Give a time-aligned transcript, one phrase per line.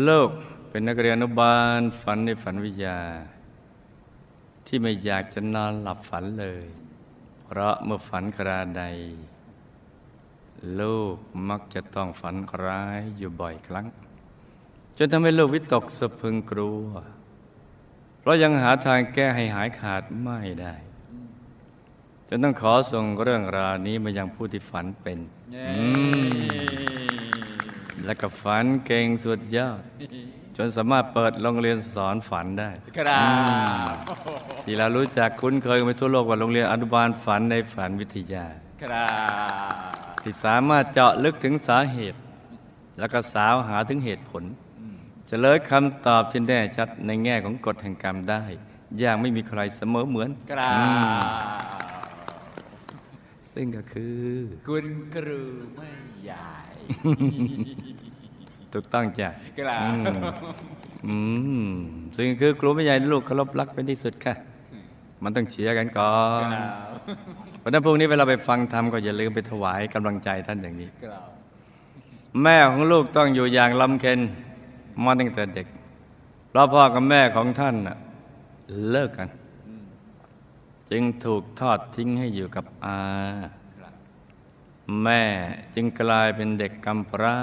[0.00, 0.30] โลก
[0.68, 2.98] เป็นนักเรียนอนุบาลฝันในฝันวิทยา
[4.66, 6.66] ที่ไม่อยากจะนอนหลับฝันเลย
[7.44, 8.84] เพราะเมื่อฝันคราใด
[10.80, 11.16] ลูก
[11.48, 13.86] มักจะต้องฝันร้ายอยู่บ่อยครั้ง
[14.96, 16.86] จนทำให้ลูกวิตกสะพึงกลัว
[18.18, 20.74] เพราะยังหาทางแก้ให้หายขาดไม่ได้
[22.28, 25.18] จนต้องขอส่งเรื่องราวนี้มายังผู้ที่ฝันเป็น
[25.54, 25.86] อื
[26.40, 26.41] ม
[28.06, 29.82] และก็ฝันเก่งสุดยอด
[30.56, 33.24] จนสามารถเปิดโรงเรียนสอนฝันได้ครั
[33.92, 33.94] บ
[34.64, 38.46] ที่เรารู้จักคุ้นเคยกันไปทั่วโลกว่าโรงเรียนอนุบาลฝันในฝันวิทยา
[38.82, 39.08] ครั
[39.90, 39.92] บ
[40.22, 42.18] ที่สามารถเจาะลึกถึงสาเหตุ
[42.98, 44.44] แล้วก็สาวหาถึงเหตุผล
[45.26, 48.42] เฉลยคำตอบที่แน่ชัดในแง่ของกฎแห่งกรรมได้
[48.98, 51.20] อย่างไม่มีใครเสมอเหมือนครับอืม
[53.52, 54.30] ซึ่งก็คือ
[54.68, 55.42] คุณครู
[55.76, 55.90] ไม่
[56.24, 56.48] ใหญ่
[58.72, 60.24] ถูกต้องจ้ะครับอืม
[61.06, 61.16] อื
[61.64, 61.68] ม
[62.16, 64.34] ซึ่งคือครูไม่ใหญ่ลูกเคารพรักเป็นที่สุดค่ะ
[65.22, 66.10] มันต้องเชียร์กันก่อ
[66.40, 66.68] คนรับ
[67.58, 71.28] เพราะฉะนั้นพรุ่งนี้เวลาไปฟังธรรมก็อย่าลืมไปถวายกำลังใจท่านอย่างนี้ครับ
[72.42, 74.20] แม่ของลูกต้องอยู่อย่างลำเค็น
[75.04, 75.66] มาตั้งแต่เด็ก
[76.48, 77.96] เพราะพ่อกับแม่ของท่านน่ะ
[78.90, 79.28] เลิกกัน
[80.90, 82.96] จึงถูกทอดทิ้งให้อยู่กับอา
[83.42, 83.61] ครับ
[85.02, 85.22] แม่
[85.74, 87.36] จึงกลายเป็นเด็กกำพร้า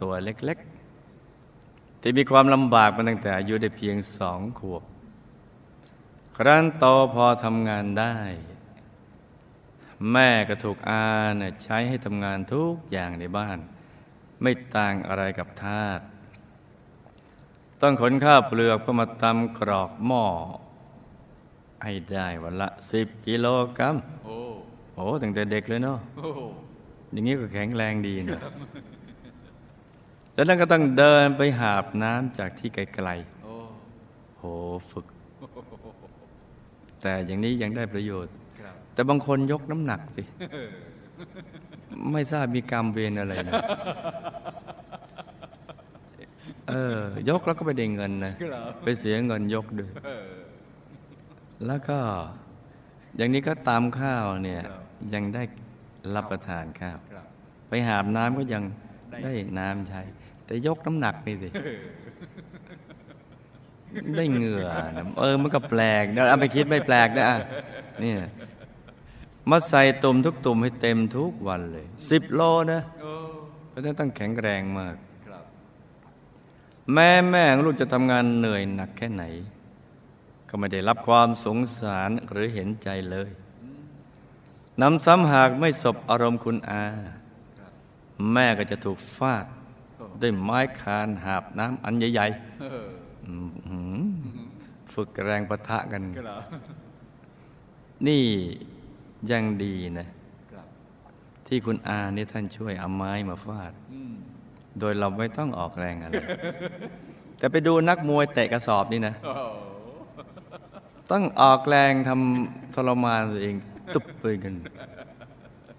[0.00, 4.82] ตัวเล็กๆ ที่มีความลำบากมาตั้งแต่อายุได้เพียงสองขวบ
[6.36, 8.16] ครั้นโตพอทำงานได้
[10.12, 11.04] แม่ก็ถูกอา
[11.38, 13.58] เนี่ยใช้ให้ทำงานทุกอย่างในบ้าน
[14.42, 16.00] ไม่ต่างอะไรกับทาส
[17.80, 20.26] ต้องขนข้าวเปลือกเพื่อมาตำกรอกหม้อ
[21.84, 23.46] ให้ได้วันละสิบกิโล
[23.76, 24.38] กรัมโอ้
[24.94, 28.40] โอ้ตั้งแต่เด็กเลยเนาะโอย่างนี้ก็แข็งแรงดีนะ
[30.36, 34.42] จากนั้นก็ต้องเดินไปหาบน้ำจากที่ไกลๆโห
[34.90, 35.06] ฝึก
[37.02, 38.34] แต่อย่างนี้ยังได้ประโยชน์
[38.94, 40.22] แต่บางคนยกน้ำหนักสิ
[42.12, 43.52] ไม่ทราบมีกรรมเวรอะไรนะ
[46.68, 48.34] เออ ยกแล้วก็ไปได้เงินนะ
[48.84, 49.90] ไปเสียเงินยกด้วย
[51.66, 51.98] แล้วก็
[53.16, 54.62] อย่างนี้ก็ตามข้าวเนี่ย
[55.14, 55.42] ยังได้
[56.14, 57.26] รับประทานข้าวครับ
[57.68, 58.62] ไปหาบน้ำก็ยัง
[59.10, 60.02] ได้ได้น้ำใช้
[60.46, 61.48] แต่ยกน้ำหนักนี่สิ
[64.16, 67.38] ได้เหงื่อนะเออมันก็แปลกนะเอาไปคิดไม่แปลกนะอะ
[68.02, 68.12] นี่
[69.50, 72.40] มาใส่ตุ่มทุกตุ่มให้เต็มทุกวันเลยสิบโล
[72.72, 73.12] นะโอ้
[73.68, 75.44] เพราะฉะนั้นต้องแข็งแรงมากครับ
[76.94, 79.24] แม่แม่ของลูกจะทำงานเหนื่อยหนักแค่ไหน
[80.48, 83.30] ก็ไม่ได้รับความสงสารหรือเห็นใจเลย
[84.82, 86.84] นำซ้ำหากไม่สบอารมณ์คุณอา
[87.58, 87.72] ครับ
[88.32, 89.46] แม่ก็จะถูกฟาด
[89.96, 92.26] โอ้ด้วยไม้คานหาบน้ำอันใหญ่
[92.60, 94.00] เออๆอื้อหือ
[94.94, 96.42] ฝึกแรงปะทะกันครับ
[98.06, 98.22] นี่
[99.30, 100.06] ยังดีนะ
[100.52, 100.66] ครับ
[101.46, 104.14] ที่คุณอาเนี่ยท่านช่วยเอาไม้มาฟาดอืม
[104.80, 106.14] โดยเราไม่ต้องออกแรงอะไร
[107.38, 109.32] แต่ไปดูนักมวยเตะกระสอบนี่นะโอ้
[111.10, 113.56] ต้องออกแรงทำทรมานตัวเอง
[113.94, 114.54] ตุบไปกัน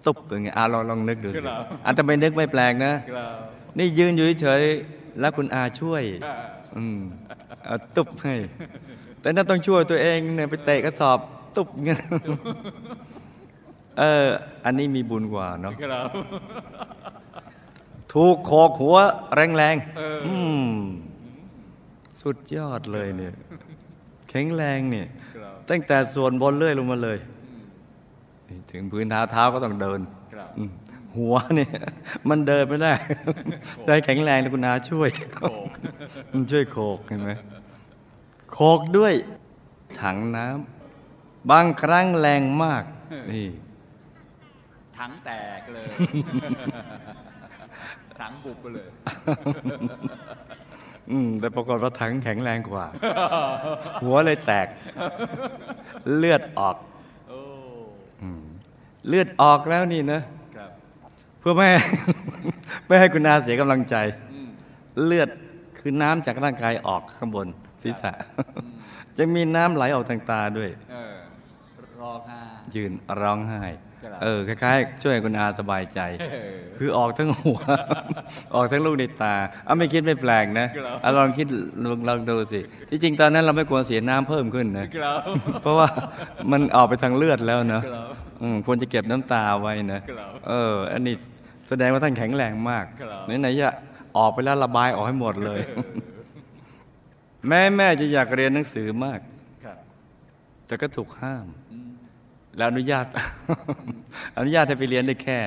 [0.06, 1.40] ตุบไปไงอะลองลองนึกดูสิ
[1.84, 3.30] อันแต่ไม่นึกไม่แปลกนะครับ
[3.78, 6.34] นี่ยืนอยู่เฉยๆแล้วคุณอาช่วยอ่า
[6.76, 6.98] อืม
[7.64, 8.34] เอาตุบให้
[9.20, 11.18] แต่นั่นต้องช่วยตัวเองเนี่ยไปเตะกระสอบ
[11.56, 12.00] ตุบเงี้ย
[13.98, 14.26] เออ
[14.64, 16.08] อันนี้มีบุญกว่าเนาะครับ
[18.12, 18.96] ถูกโขกหัว
[19.34, 20.38] แรงๆเอออือื
[20.68, 20.72] ม
[22.22, 23.34] สุดยอดเลยเนี่ย
[24.28, 25.06] แข็งแรงเนี่ย
[25.36, 27.35] ครับตั้งแต่ส่วนบนเลื่อยลงมาเลยนี่
[28.70, 30.00] ถึงพื้นเท้าเท้าก็ต้องเดิน
[30.34, 30.70] ครับอืม
[31.16, 31.70] หัวเนี่ย
[32.28, 32.92] มันเดินไม่ได้
[33.86, 35.54] ใจแข็งแรงนะคุณอาช่วยโอ้
[36.32, 37.30] มันช่วยโขกเห็นไหม
[38.52, 39.14] โขกด้วย
[40.02, 42.84] ถังน้ำบางครั้งแรงมาก
[43.32, 43.48] นี่
[44.98, 45.86] ถังแตกเลย
[48.20, 48.88] ถังบุบไปเลย
[51.10, 52.86] อืม แต่ปรากฏว่าถังแข็งแรงกว่า
[54.02, 54.66] หัวเลยแตก
[56.16, 56.95] เลือดออกโอ้อืม
[59.08, 60.20] เลือดออกแล้วนี่นะ
[60.56, 60.70] ครับ
[61.40, 61.78] เพื่อไม่ให้
[62.86, 63.96] ไม่ให้คุณอาเสียกำลังใจ
[64.32, 64.48] อืม
[65.04, 65.28] เลือด
[65.78, 67.46] คือน้ำจากร่างกายออกข้างบน
[67.82, 68.12] ศีรษะ
[69.18, 71.14] จะมีน้ำไหลออกทางตาด้วยเออ
[72.00, 72.40] รอค่ะ
[72.74, 73.62] ยืนร้องไห้
[73.95, 77.60] ครับเออคล้ายๆ ช่วยให้คุณอาสบายใจเออคือออกทั้งหัว
[78.54, 79.34] ออกทั้งลูกในตา
[79.64, 81.46] เอาไม่คิดไม่แปลกนะครับเอาลองคิด
[81.84, 82.60] ลองลองดูสิ
[82.90, 85.18] ที่จริงตอนนั้นเราไม่ควรเสียน้ำเพิ่มขึ้นนะครับ
[85.62, 85.88] เพราะว่า
[86.52, 88.08] มันออกไปทางเลือดแล้วเนอะครับ
[88.42, 91.14] อืมควรจะเก็บน้ำตาไว้นะครับเออ อันนี้
[91.68, 93.68] แสดงว่าท่านแข็งแรงมากครับไหนๆจะ
[94.16, 96.04] ออกไปแล้วระบายออกให้หมดเลยเออ
[97.48, 99.20] แม่แม่จะอยากเรียนหนังสือมาก
[99.64, 99.78] ครับ
[100.66, 101.65] แต่ก็ถูกห้ามอืม
[102.56, 103.06] แล้วอนุญาต
[104.36, 105.40] อนุญาตให้ไปเรียนได้แค่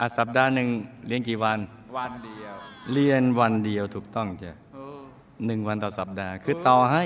[0.00, 0.68] อาสัปดาห์หนึ่ง
[1.08, 1.58] เรียนกี่วัน
[1.98, 2.54] วันเดียว
[2.94, 5.00] เรียนวันเดียวถูกต้องจ้ะเออ
[5.46, 7.04] หนึ่งวันต่อสัปดาห์ คือต่อให้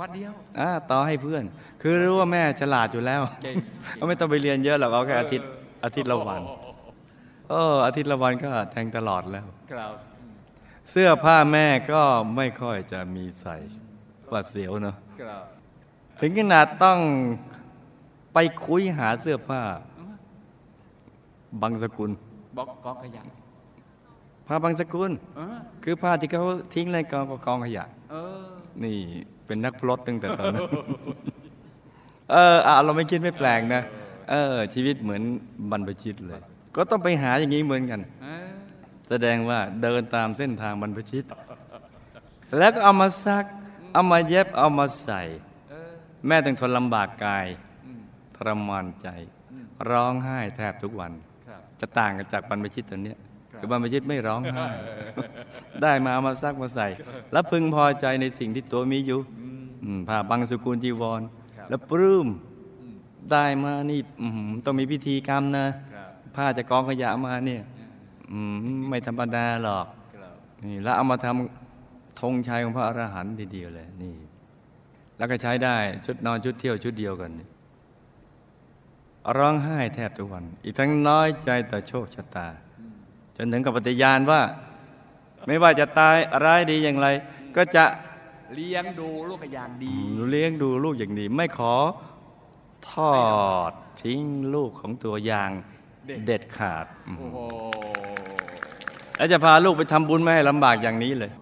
[0.00, 1.44] วันเดียวอ่าต่อให้เพื่อน
[1.82, 3.54] คือรู้ว่าแม่ฉลาดอยู่แล้วเก่ง
[3.98, 5.48] ก็ไม่ต้องไปเรียนเยอะหรอกเอาแค่อาทิตย์
[5.84, 6.42] อาทิตย์ละวัน
[7.50, 9.92] เอออาทิตย์ละวันก็แทงตลอดแล้วครับ
[10.90, 12.02] เสื้อผ้าแม่ก็
[12.36, 13.56] ไม่ค่อยจะมีใส่
[14.28, 15.44] หวาดเสียวเนอะครับ
[16.26, 16.98] ถึงขนาดต้อง
[18.34, 19.62] ไปคุยหาเสื้อผ้า
[21.60, 22.10] บางสกุล
[22.56, 23.22] บอกกองขยะ
[24.46, 26.42] ผ้าบางสกุลเออคือผ้าที่เขา
[26.74, 28.44] ทิ้งในกองกองขยะเออ
[28.84, 28.96] นี่
[29.46, 30.68] เป็นนักพลดตั้งแต่ตอนนั้น
[32.30, 33.82] เอออะเราไม่คิดไม่แปลกนะ
[34.30, 35.22] เออ ชีวิตเหมือน
[35.70, 36.40] บรรพชิตเลย
[36.76, 38.48] ก็ต้องไปหาอย่างนี้เหมือนกันเออ
[39.08, 41.24] แสดงว่าเดินตามเส้นทางบรรพชิต
[42.58, 43.44] แล้วก็เอามาซัก
[43.92, 45.53] เอามาเย็บเอามาใส่เออ
[46.26, 47.46] แม่ต้องทนลำบากกาย
[47.86, 48.00] อืม
[48.36, 49.08] ทรมานใจ
[49.52, 51.12] อืมร้องไห้แทบทุกวัน
[51.48, 53.18] ครับจะต่างกันจากบรรพชิตตัวเนี้ย
[53.52, 54.66] ครับคือบรรพชิตไม่ร้องไห้
[55.82, 56.86] ได้มาเอามาซักมาใส่
[57.32, 61.20] แล้วพึงพอใจในสิ่งที่ตัวมีอยู่อืมอืมผ้าบังสุกุลจีวร
[61.56, 62.28] ครับแล้วปลื้ม
[62.80, 62.96] อืม
[63.30, 67.62] ได้มานี่อื้อหือต้องมีพิธีกรรมนะครับผ้าจะกองขยะมาเนี่ย
[68.30, 68.56] อืม
[68.88, 69.86] ไม่ธรรมดาหรอก
[70.16, 70.34] ครับ
[70.64, 74.14] นี่แล้วเอามาทำธงชัยของพระอรหันต์ทีเดียวเลยนี่
[75.18, 75.76] แล้วก็ใช้ได้
[76.06, 77.48] ชุดนอนชุดเที่ยวชุดเดียวกันนี่
[79.38, 82.48] ร้องไห้แทบทุกวัน อีกทั้งน้อยใจต่อโชคชะตา
[83.36, 84.40] จนถึงกับปฏิญาณว่า
[85.46, 87.06] ไม่ว่าจะตายร้ายดีอย่างไร
[87.56, 87.84] ก็จะ
[88.54, 89.96] เลี้ยงดูลูกกระยางดี
[90.30, 91.74] เลี้ยงดูลูกอย่างดี ไม่ขอ
[92.90, 93.14] ทอ
[93.70, 93.72] ด
[94.02, 94.22] ทิ้ง
[94.54, 95.50] ลูกของตัวอย่าง
[96.06, 97.38] เด็ดเด็ดขาดโอ้โห
[99.16, 101.32] แล้วจะพาลูกไปทำบุญไม่ให้ลำบากอย่างนี้เลย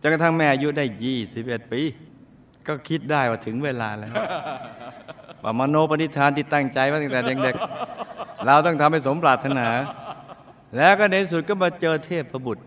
[0.00, 0.84] จนกระทั่งแม่อายุได้
[1.28, 1.80] 21ปี
[2.68, 4.12] ก็คิดได้ว่าถึงเวลาแล้ว
[5.42, 9.68] ว่ามโนปณิธานที่ตั้งใจไว่าตั้งแต่เด็กๆเราต้องทำให้สมปรารถนา
[10.76, 12.64] แล้วก็ในสุดก็มาเจอเทพบุตร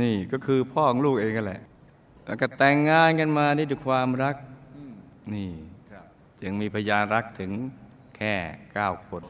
[0.00, 1.60] นี่ก็คือพ่อของลูกเองกันแหละ
[2.26, 4.36] แล้วก็แต่งงานกันมานี่ด้วยความรัก
[5.34, 5.50] นี่
[6.40, 7.50] จึงมีพยานรักถึง
[8.16, 8.34] แค่
[8.72, 9.22] เก้าคน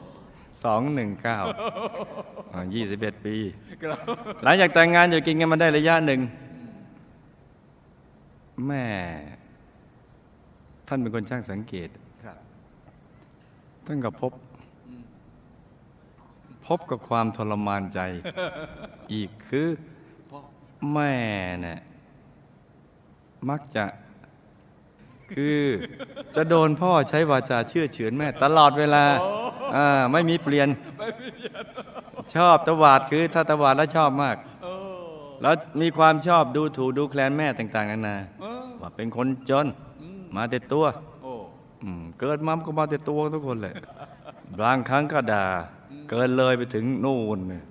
[0.64, 1.38] สองหนึ่งเก้า
[2.74, 3.36] ยี่สิบเอ็ดปี
[4.42, 6.20] หลังจากแต่งงานอยู่กินกันมาได้ระยะหนึ่ง
[8.66, 8.86] แม่
[10.94, 11.88] ท่านเป็นคนช่างสังเกต
[12.24, 12.38] ครับ
[13.86, 14.32] ท่านก็พบ
[14.86, 15.02] อืม
[16.66, 18.00] พบกับความทรมานใจ
[19.12, 19.68] อีกคือ
[20.30, 20.40] พ่อ
[20.92, 21.12] แม่
[21.62, 21.78] เนี่ย
[23.48, 23.84] มักจะ
[25.32, 25.60] คือ
[26.36, 29.04] จะโดนพ่อใช้วาจาเชื่อเฉือนแม่ ตลอดเวลา
[29.76, 30.68] อ่าไม่มีเปลี่ยน
[32.34, 34.82] ชอบตวาดคือถ้าตวาดแล้วชอบมากเออ
[35.42, 39.91] แล้วมีความชอบดูถูกดูแคลนแม่ต่าง ๆนานาเออว่าเป็นคนจนอื
[40.34, 40.84] มมาแต่ตัว
[41.22, 41.32] โอ้
[41.82, 43.74] อืมเกิดมาก็มาแต่ตัวทุกคนเลย
[44.60, 45.44] บางครั้งก็ด่า
[46.10, 47.64] เกินเลยไปถึงนู่นเนี่ย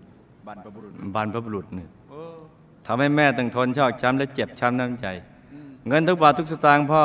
[0.48, 2.36] บรรพบุรุษบรรพบุรุษเนี่ยเออ
[2.86, 5.08] ทำให้แม่ต้องทนชอกช้ำและเจ็บช้ำน้ำใจ
[5.54, 7.04] อืมเงินทุกบาททุกสตางค์พ่อ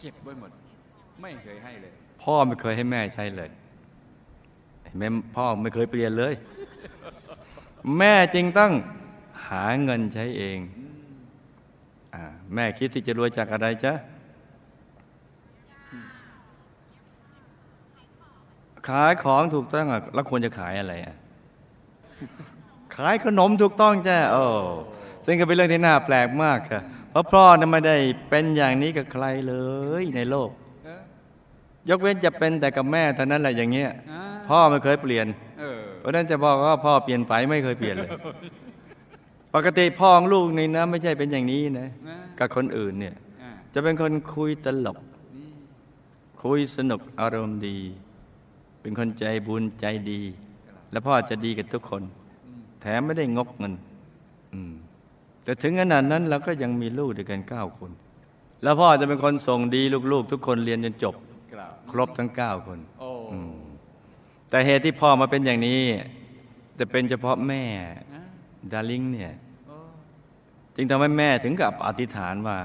[0.00, 0.50] เก็บไว้หมด
[1.22, 3.50] ไม่เคยให้เลย พ่อไม่เคยให้แม่ใช้เลย
[4.98, 6.34] แม่พ่อไม่เคยเปลี่ยนเลย
[7.98, 8.72] แม่จึงต้อง
[9.48, 10.58] หาเงินใช้เอง
[12.14, 12.24] อา
[12.54, 13.92] แม่คิดที่จะรวยจากอะไรจ๊ะ
[18.88, 21.14] ขายของถูกต้องอะแล้วควรจะขายอะไรอะ
[22.96, 24.44] ขายขนมถูกต้องจ้ะโอ้
[25.26, 26.80] ซึ่งก็เป็นเรื่องที่น่าแปลกมากค่ะ
[27.10, 27.96] เพราะพ่อนั้นไม่ได้
[28.30, 29.54] เป็นอย่างนี้กับใครเล
[30.02, 30.50] ยในโลก
[30.84, 35.26] เออยกเว้นจะเป็นแต่กับแม่เท่านั้นแหละอย่างเงี้ยอ่าพ่อไม่เคยเปลี่ยน
[35.60, 38.10] เออเพราะฉะนั้นจะบอกว่าพ่อเปลี่ยนไปไม่เคยเปลี่ยนเลย
[39.54, 44.98] ปกติพ่อของลูกนี่นะ ไม่ใช่เป็นอย่างนี้นะนะกับคนอื่นเนี่ยอ่าจะเป็นคนคุยตลก
[45.36, 45.50] นี่
[46.42, 47.78] คุยสนุกอารมณ์ดี
[48.88, 50.20] เป็นคนใจบุญใจดี
[50.90, 52.02] และพ่อจะดีกับทุกคน
[52.80, 53.74] แถมไม่ได้งกเงิน
[54.52, 54.72] อืม
[55.44, 57.90] แต่ถึงขนาดนั้นเราก็ยังมีลูกด้วยกันเก้าคน
[58.62, 61.14] แล้วพ่อจะเป็นคนส่งดีลูกๆ ทุกคนเรียนจนจบ
[61.54, 63.60] กล่าวครบทั้งเก้าคนโอ้อืม
[64.50, 65.82] แต่เหตุที่พ่อมาเป็นอย่างนี้
[66.78, 67.64] จะเป็นเฉพาะแม่
[68.14, 68.24] นะ
[68.72, 69.32] ดาริงเนี่ย
[69.66, 69.76] โอ้
[70.76, 72.58] จึงทำให้แม่ถึงกับอธิษฐานว่า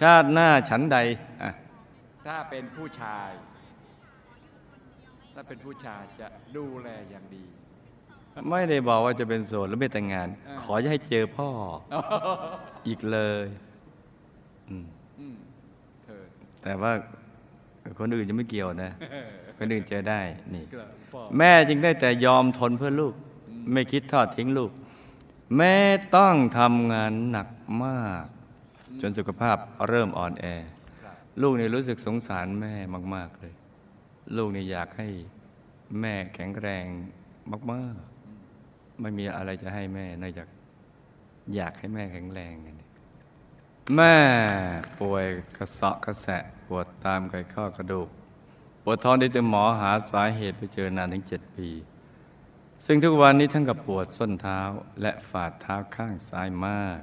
[0.00, 0.98] ชาติหน้าฉันใด
[1.42, 1.50] อะ
[2.26, 3.30] ถ้าเป็นผู้ชาย
[5.34, 7.44] ถ้าเป็นผู้ชายจะดูแลอย่างดี
[8.50, 11.50] ไม่ได้บอกว่าจะเป็นโสดหรือไม่แต่งงานอ่าขอจะให้เจอพ่อ
[12.88, 13.46] อีกเลย
[14.68, 14.86] อืม
[15.20, 15.36] อืม
[16.04, 16.22] เธอ
[16.62, 16.92] แต่ว่า
[17.98, 18.92] คนอื่นจะไม่เกี่ยวนะ
[19.58, 20.20] คนอื่นเจอได้
[20.54, 23.14] นี่กล่าวพ่อแม่จึงได้แต่ยอมทนเพื่อลูก
[23.72, 24.70] ไม่คิดทอดทิ้งลูก
[25.56, 25.74] แม้
[26.16, 27.48] ต้องทำงานหนัก
[27.84, 28.24] มาก
[29.00, 29.56] จนสุขภาพ
[29.88, 30.44] เริ่มอ่อนแอ
[31.02, 32.74] ครับลูกนี่รู้สึกสงสารแม่
[33.14, 33.52] มาก ๆเลย
[34.36, 35.08] ลูกนี่อยากให้
[36.00, 36.84] แม่แข็งแรง
[37.72, 40.48] มากๆไม่มีอะไรจะให้แม่นอกจาก
[41.54, 42.52] อยากให้แม่แข็งแรง
[43.96, 44.16] แม่
[45.00, 48.08] ป่วยกระเสาะกระแสะปวดตามไขข้อกระดูก
[48.82, 51.68] ปวดท้องได้แต่หมอหาสาเหตุไปเจอนานถึงเจ็ดปี
[52.86, 54.60] ซึ่งทุกวันนี้ทั้งกับปวดส้นเท้า
[55.00, 57.00] และฝ่าเท้าข้างซ้ายมาก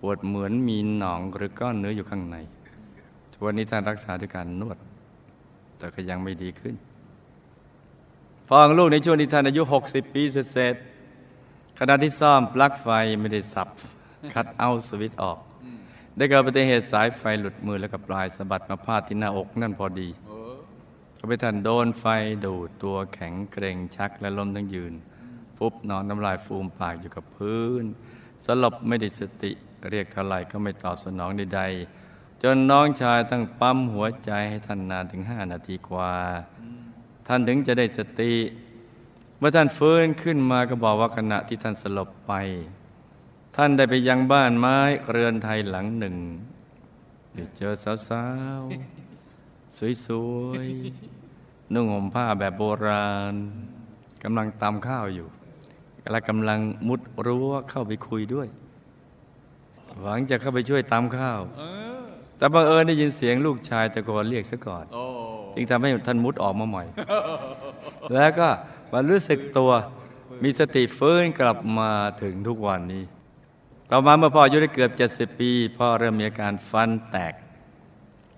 [0.00, 2.36] ปวดเหมือนมีหนองหรือก้อนเนื้ออยู่ข้างใน
[3.32, 4.78] ทุกวันนี้ท่านรักษาด้วยการนวด
[5.78, 6.74] แต่ก็ยังไม่ดีขึ้น
[8.48, 10.74] พอของลูกในช่วงที่ท่านอายุ 60 ปีเสร็จ
[11.78, 12.88] ขณะที่ซ่อมปลั๊กไฟ
[13.20, 13.68] ไม่ได้สับ
[14.34, 15.38] คัดเอาสวิตช์ออก
[16.16, 20.08] ได้เกิดอุบัติเหตุสายไฟหลุดมือแล้วก็ปลายสะบัดมาพาดที่หน้าอกนั่นพอดี
[21.18, 22.04] ก็ไปทันโดนไฟ
[22.44, 24.92] ดูดตัวแข็งเกร็งชักและล้มทั้งยืน
[25.56, 27.84] ฟุบนอนน้ำลายฟูมปากอยู่กับพื้น
[28.44, 29.52] สลบไม่ได้สติ
[29.90, 32.03] เรียกเท่าไหร่ก็ไม่ตอบสนองใดๆ
[32.46, 36.12] จนน้องชายต้องปั๊มหัวใจให้ท่านนานถึงห้านาทีกว่า
[37.26, 38.34] ท่านถึงจะได้สติ
[39.38, 42.32] เมื่อท่านฟื้นขึ้นมาก็บอกว่าขณะที่ท่านสลบไป
[43.56, 44.78] ท่านได้ไปยังบ้านไม้
[45.10, 46.16] เรือนไทยหลังหนึ่ง
[47.32, 47.72] ไปเจอ
[48.08, 48.24] สา
[48.60, 53.34] วๆ สวยๆ นุ่งห่มผ้าแบบโบราณ
[54.22, 55.28] กำลังตำข้าวอยู่
[56.10, 58.48] และกำลังมุดรั้วเข้าไปคุยด้วย
[60.00, 61.40] หวังจะเข้าไปช่วยตำข้าว
[62.44, 65.04] แต่บังเอิญได้ยินเสียงลูกชายตะโกนเรียกซะก่อนโอ้
[65.54, 66.84] จึงทำให้ท่านมุดออกมาใหม่
[68.14, 68.48] แล้วก็
[68.92, 69.70] มารู้สึกตัว
[70.42, 71.90] มีสติฟื้นกลับมา
[72.22, 73.04] ถึงทุกวันนี้
[73.90, 77.34] ต่อมาเมื่อพ่ออายุได้เกือบ 70 ปี พ่อเริ่มมีอาการฟันแตก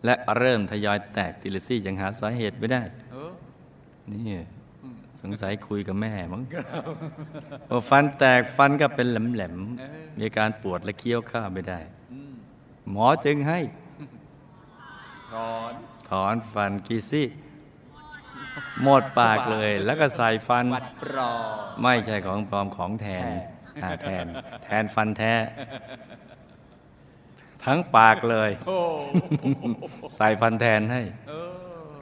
[0.04, 2.82] และเริ่มทยอยแตกทีละซี่ยังหาสาเหตุไม่ได้
[3.12, 3.32] เออ
[4.12, 4.24] นี่
[5.22, 6.42] สงสัยคุยกับแม่มั้ง
[7.68, 11.80] พอฟันแตกฟันก็เป็นแหลมๆมีอาการปวดและเคี้ยวข้าวไม่ได้
[12.12, 12.32] อืม
[12.90, 13.60] หมอจึงให้
[15.36, 15.72] ถอน
[16.10, 17.26] ถอนฟันกี่ซี่
[18.82, 21.32] หมดปากเลย แล้วก็ใส่ฟันวัดปลอ
[21.78, 23.30] มไม่ใช่ของปลอมของแทน
[23.76, 24.26] แทนอ่าแทน
[24.64, 25.34] แทนฟันแท้
[27.64, 28.78] ทั้งปากเลยโอ้
[30.16, 31.32] ใส่ฟันแทนให้เอ
[31.88, 31.92] อ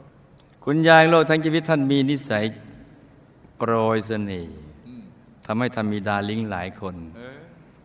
[0.65, 2.45] คุณยายโลกทั้งชีวิตท่านมีนิสัย
[3.59, 5.03] โปรยเสน่ห์อืม
[5.47, 7.39] ทำให้ท่านมีดาลิงหลายคนเออ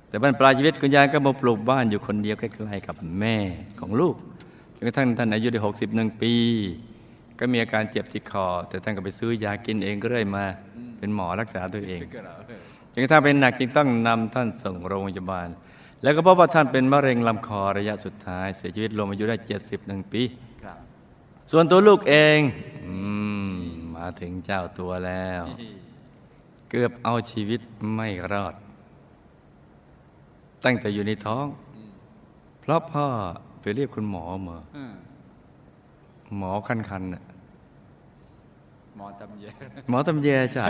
[0.07, 3.37] แต่บรรปลายชีวิตคุณยายก็มาปลูกบ้านอยู่คนเดียวใกล้ๆกับแม่
[3.79, 4.38] ของลูกจ
[4.81, 6.33] นกระทั่งท่านอายุได้หกสิบหนึ่งปี
[7.39, 10.45] ก็มีอาการเจ็บที่คอ แต่ท่านก็ไปซื้อยากินเองก็เรื่อยมา
[10.97, 15.47] เป็นหมอรักษาตัวเองก็เหรอเออจนกระทั่งเป็นหนักจึงต้องนำท่านส่งโรงพยาบาล
[16.03, 20.21] แล้วก็พบว่าท่านเป็นมะเร็งลำคอระยะสุดท้าย เสียชีวิตรวมอายุได้เจ็ดสิบหนึ่งปี
[20.63, 20.77] ครับ
[21.51, 22.39] ส่วนตัวลูกเอง
[22.85, 22.95] อื
[23.51, 23.55] ม
[23.95, 25.43] มาถึงเจ้าตัวแล้ว
[26.69, 27.61] เกือบเอาชีวิต
[27.95, 28.55] ไม่รอด
[30.63, 31.45] ตั้งแต่อยู่ในท้อง
[32.61, 33.07] เพราะพ่อ
[33.61, 34.93] ไปเรียกคุณหมอมาเออ
[36.37, 37.23] หมอคันคันๆน่ะ
[38.95, 39.45] หมอตำแย
[39.89, 40.69] หมอตำแยจัด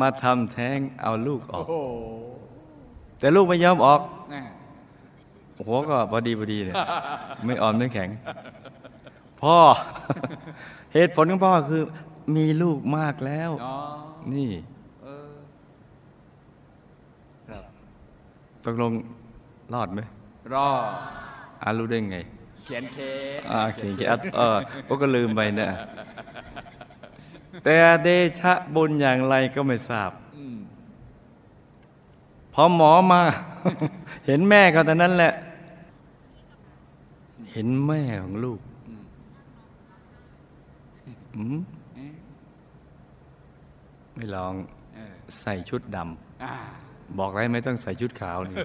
[0.00, 1.80] มาทำแท้งเอาลูกออกโอ้
[3.18, 4.00] แต่ลูกไม่ยอมออก
[4.30, 4.42] แน่
[5.66, 6.76] หัวก็พอดีพอดีเนี่ย
[7.44, 8.08] ไม่อ่อนไม่แข็ง
[9.40, 9.56] พ่อ
[10.94, 11.82] เหตุผลของพ่อคือ
[12.36, 13.76] มีลูกมากแล้วอ๋อ
[14.32, 14.50] นี่
[15.02, 15.32] เออ
[17.48, 17.64] ครับ
[18.64, 18.92] ตกลง
[19.74, 20.00] รอดไหม
[20.54, 20.68] รอ
[21.66, 22.18] อารู้ได้ไง
[22.64, 22.98] เขียนเค
[23.38, 25.68] สอ่าเขียนเขียนเออพวกก็ลืมไปนะ
[27.64, 28.08] แต่เด
[28.38, 30.58] ชะบุญอย่างไรก็ไม่ทราบอืม
[32.54, 33.22] พอหมอมา
[34.26, 35.32] เห็นแม่เขาแต่นั้นแหละ
[37.52, 39.04] เห็นแม่ของลูกอืม
[41.36, 41.58] อืม
[41.94, 42.14] เอ๊ะ
[44.14, 44.54] ไม่ลอง
[44.94, 45.98] เออใส่ชุดด
[46.44, 46.85] อ่าำ
[47.18, 48.56] บอกแล้วไม่ต้องใส่ชุดขาวนี่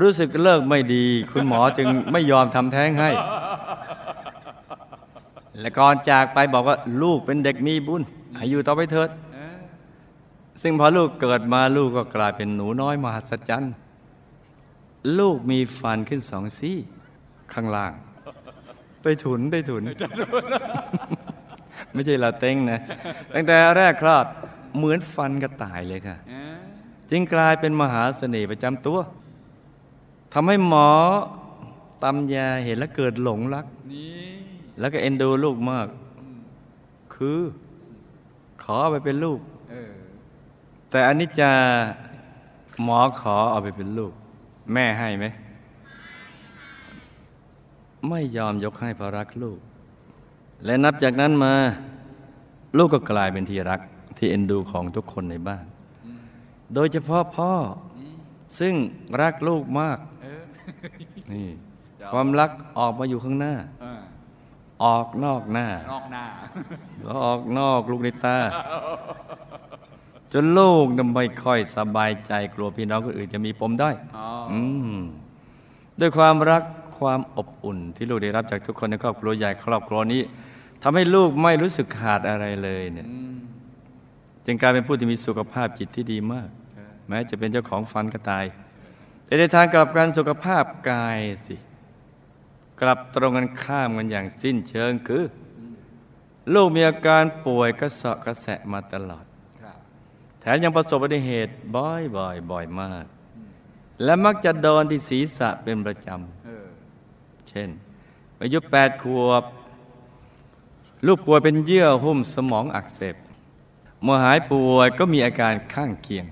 [0.00, 3.10] รู้สึกเลิกไม่ดี คุณหมอจึงไม่ยอมทำแท้งให้
[5.60, 8.02] และก่อนจากไปบอกว่าลูกเป็นเด็กมีบุญ
[8.36, 9.10] ให้อยู่ต่อไปเถิด
[10.62, 13.72] ซึ่งพอลูกเกิดมาลูกก็กลายเป็นหนูน้อยมหัศจรรย์
[15.18, 16.76] ลูกมีฟันขึ้นสองซี่
[17.52, 17.92] ข้างล่าง
[19.02, 19.82] ไปถุนไปถุน
[21.92, 22.80] ไม่ใช่ลาเต้งนะ
[23.34, 24.26] ตั้งแต่แรกคลอด
[24.76, 26.16] เหมือนฟันกระต่ายเลยค่ะ
[27.10, 28.98] จึงกลายเป็นมหาเสน่ห์ประจำตัว
[30.32, 30.90] ทำให้หมอ
[32.02, 33.66] ตำยาเห็นแล้วเกิดหลงรัก
[34.78, 35.88] แล้วก็เอ็นดูลูกมาก
[37.14, 37.38] คือ
[38.62, 39.40] ขอเอาไปเป็นลูก
[40.90, 41.50] แต่อันนี้จะ
[42.84, 44.12] หมอขอเอาไปเป็นลูก
[44.72, 45.26] แม่ให้ไหม
[48.08, 49.58] ไม่ยอมยกให้เพราะรักลูก
[50.64, 51.54] และนับจากนั้นมา
[52.78, 53.80] ลูกก็กลายเป็นที่รัก
[54.16, 55.66] ที่เอ็นดูของทุกคนในบ้าน
[56.74, 57.52] โดยเฉพาะพ่อ
[58.58, 58.74] ซึ่ง
[59.20, 60.42] รักลูกมากเออ
[61.32, 61.48] นี่
[62.00, 64.00] จะเอาความรักออกมาอยู่ข้างหน้าเออ
[64.84, 66.24] ออกนอกหน้า นอกหน้า
[67.04, 68.38] แล้วออกนอกลูกในตา
[70.32, 74.60] จนลูกน่ะไม่ค่อยสบายใจกลัวพี่น้องคนอื่นจะมีปมด้อยอ๋ออื
[74.96, 74.98] ม
[76.00, 76.62] ด้วยความรัก
[76.98, 80.22] ความอบอุ่นที่ลูกได้รับจากทุกคนในครอบครัวใหญ่ครอบครัวนี้
[80.82, 83.36] ทำให้ลูกไม่รู้สึกขาดอะไรเลยเนี่ยอืม
[84.46, 86.57] จึงกลายเป็นผู้ที่มีสุขภาพจิตที่ดีมากเออ
[87.08, 88.44] แม้จะเป็นเจ้าของฟันก็ตาย
[89.24, 91.56] แต่ในทางกลับกันสุขภาพกายสิ
[92.80, 95.24] กลับตรงกันข้ามกันอย่างสิ้นเชิงคือ
[96.54, 99.24] ลูกมีอาการป่วยกระเสาะกระแสะมาตลอด
[100.40, 103.04] แถมยังประสบอุบัติเหตุบ่อยบ่อยบ่อยมาก
[104.04, 107.68] และมักจะโดนที่ศีรษะเป็นประจำเช่น
[108.42, 109.44] อายุแปดขวบ
[111.06, 113.16] ลูกป่วยเป็นเยื่อหุ้มสมองอักเสบ
[114.02, 116.26] เมื่อหายป่วยก็มีอาการข้างเคียง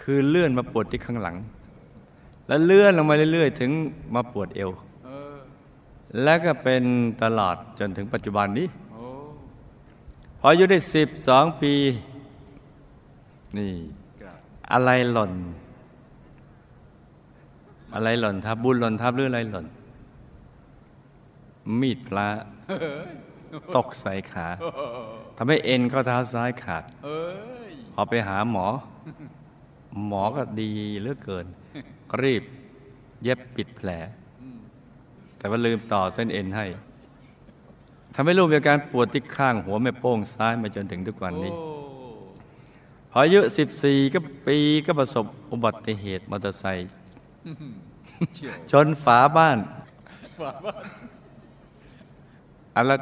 [0.00, 1.36] คือเลื่อนมาปวดที่ข้างหลัง
[2.46, 3.70] และเลื่อนลงมาเรื่อย ๆ ถึง
[4.14, 4.70] มาปวดเอว
[5.04, 5.36] เออ
[6.22, 6.82] และก็เป็น
[7.22, 8.96] ตลอดจนถึงปัจจุบันนี้อ
[10.38, 11.74] พออายุได้สิบสองปี
[13.56, 13.72] นี่
[14.72, 15.32] อะไรหล่น
[17.94, 19.66] อะไรหล่นทับบุญหล่นทับหรืออะไรหล่น
[21.80, 22.28] มีดพระ
[23.76, 24.46] ตกใส่ขา
[25.36, 26.84] ทำให้เอ็นข้อเท้าซ้ายขาด
[27.94, 28.66] พอไปหาหมอ
[30.06, 30.70] หมอก็ดี
[31.00, 31.46] เหลือเกิน
[32.10, 32.42] ก็รีบ
[33.22, 33.88] เย็บปิดแผล
[35.36, 36.66] แต่ว่าลืมต่อเส้นเอ็นให้
[38.14, 41.68] ทำให้ลูกมีอาการปวดที่ข้างหัวแม่โป้งซ้ายมาจนถึงทุกวันนี้โอ้
[43.10, 43.40] พออายุ
[43.76, 46.90] 14 ก็ปีก็ประสบอุบัติเหตุมอเตอร์ไซค์
[48.34, 49.58] เฉียวชนฝาบ้าน
[50.40, 50.84] ฝาบ้าน
[52.74, 52.96] อันละ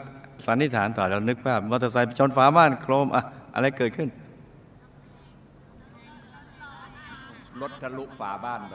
[0.47, 3.23] สันนิษฐานต่อเรานึกว่ามอเตอร์ไซค์ไปชนฝาบ้านโครมอะ
[3.55, 4.09] อะไรเกิดขึ้น
[7.63, 8.75] รถทะลุฝาบ้านไป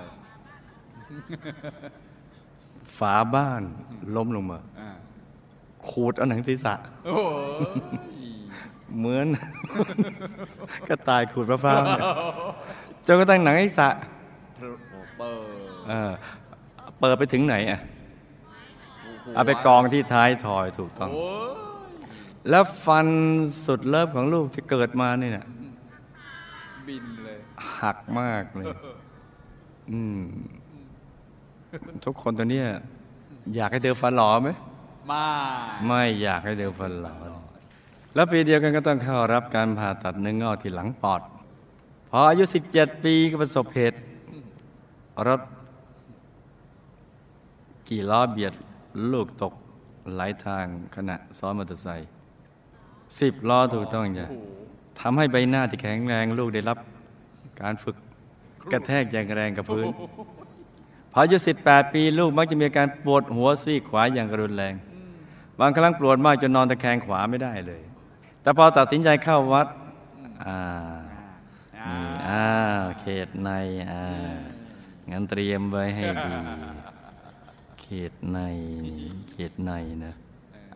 [2.98, 3.62] ฝาบ้าน
[4.16, 4.90] ล้มลงมาอ่า
[5.90, 6.74] ขูดเอาหนังศีรษะ
[7.06, 7.20] โอ้
[7.62, 7.82] ย
[8.98, 9.28] เหมือน
[10.88, 12.02] ก็ตายขูดมะพร้าวเนี่ย
[13.08, 13.90] จนกระทั่งหนังศีรษะ
[14.58, 14.76] ทะลุ
[15.18, 16.12] เปิดเออ
[17.00, 17.80] เปิดไปถึงไหนอะ
[19.26, 21.52] หัวเอาไปกองที่ท้ายถอยถูกต้องโอ้ย
[22.50, 23.08] แล้วฟัน
[23.66, 25.46] สุดเลิฟของลูกที่เกิดมาเนี่ยนะ
[26.88, 27.23] บินเลย
[27.80, 28.66] หักมากเลย
[29.92, 30.22] อืม
[32.06, 32.68] ทุกคนตัวเนี้ย
[33.56, 34.50] อยากให้เดินฟันหล่อไหม
[35.12, 35.26] มา
[35.88, 37.16] ไม่อยากให้เดินฟันหล่อ
[38.16, 41.22] แล้วปีเดียวกันก็ต้องเข้ารับการผ่าตัดเนื้องอกที่หลังปอด
[42.10, 43.98] พออายุ 17 ปีก็ประสบเหตุ
[45.28, 45.42] รถ
[47.90, 48.54] กี่ล้อเบียด
[49.12, 49.54] ลูกตก
[50.14, 52.10] ไหลทางขณะซ้อนมอเตอร์ไซค์
[53.20, 54.46] สิบล้อถูกต้องจ้ะโอ้โห
[55.00, 56.78] ทำให้ใบหน้าที่แข็งแรงลูกได้รับ
[57.62, 57.96] การฝึก
[58.72, 59.88] กระแทกอย่างแรงกับพื้น
[61.12, 64.74] พออายุ18 ปีลูกมักจะมีการปวดหัวซีกขวาอย่างรุนแรง
[65.60, 67.82] บางครั้งปวดมากจนนอนตะแคงขวาไม่ได้เลย
[68.42, 69.68] แต่พอตัดสินใจเข้าวัด
[70.46, 70.60] อ่า
[72.28, 72.46] อ่า
[73.02, 73.50] เขตใน
[73.92, 74.04] อ่า
[75.12, 76.32] งั้นเตรียมไว้ให้ดี
[77.82, 78.40] เขตใน
[79.32, 79.72] เขตใน
[80.06, 80.14] นะ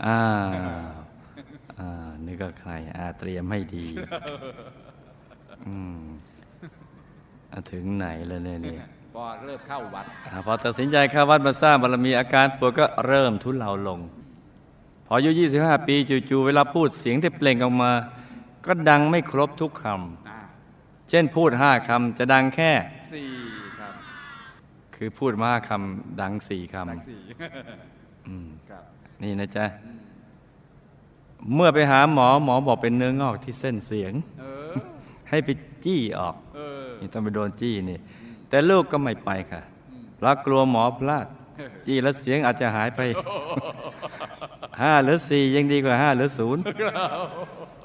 [0.06, 0.20] อ้า
[1.78, 3.86] อ่านี่ก็ใครอ่าเตรียมให้ดี
[5.68, 6.02] อืม
[7.72, 14.00] ถึงไหนแล้วเนี่ยเนี่ยพอเริ่มเข้าวัดอ่าพอตัดสินใจเข้าวัดมาสร้างบารมีอาการปวดก็เริ่มทุเลาลง
[15.06, 15.30] พออายุ
[15.60, 15.96] 25 ปี
[16.30, 17.92] จู่ๆเวลาพูดเสียงที่เปล่งออกมา
[18.66, 22.72] ก็ดังไม่ครบทุกคอ่าำเช่นพูดห้าคำจะดังแค่
[23.14, 23.30] สี่
[23.80, 23.94] ครับ
[24.96, 28.84] คือพูดมาห้าคำดังสี่คทั้งสี่ำอืมครับ
[29.24, 29.66] นี่นะจ๊ะ
[31.56, 34.74] เมื่อไปหาหมอหมอบอกเป็นเนื้องอกที่เส้นเสียงเออ
[35.30, 35.50] ให้ไป
[35.86, 37.98] จี้ออก เออ นี่ต้องไปโดนจี้นี่
[38.50, 39.62] แต่ลูกก็ไม่ไปค่ะ
[40.16, 41.28] เพราะกลัวหมอพลาด
[41.86, 43.02] จี้แล้วเสียงอาจจะหายไป
[44.82, 46.62] ห้าหรือสี่ยังดีกว่าห้าหรือศูนย์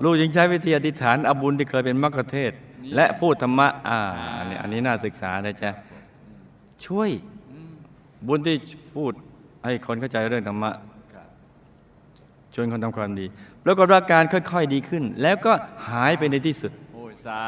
[0.03, 2.59] ลูกยังใช้วิธีอธิษฐานเอาบุญที่เคยเป็นมรรคเทศก์
[2.94, 3.98] และพูดธรรมะอ่า
[4.38, 5.70] อันนี้อันนี้น่าศึกษานะจ๊ะ
[6.87, 7.11] ช่วย
[8.27, 8.57] บุญที่
[8.94, 9.12] พูด
[9.64, 10.70] ให้คนเข้าใจเรื่องธรรมะ
[11.14, 11.27] ครับ
[12.55, 13.27] ชวนคนทำความดี
[13.64, 15.53] แล้วก็อาการค่อย ๆ ดีขึ้น แล้วก็
[15.90, 17.42] หายไปในที่สุดโอ้ยสา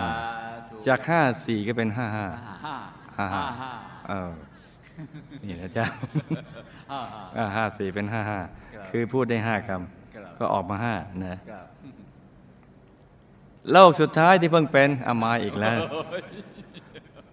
[0.00, 0.39] ธุ
[0.86, 2.76] จากห้าสี่ก็เป็นห้าห้าห้าห้า
[3.16, 3.72] ห้าห้าห้า
[4.08, 4.32] เออ
[5.44, 5.84] นี่นะจ๊ะ
[6.90, 8.40] ห้าห้าอ่าห้าสี่เป็นห้าห้า
[8.74, 10.94] ครับคือพูดได้ห้าคครับำก็ออกมาห้า
[11.26, 11.66] นะครับ
[13.72, 15.78] โรคสุดท้ายที่เพิ่งเป็นอามาอีกแล้ว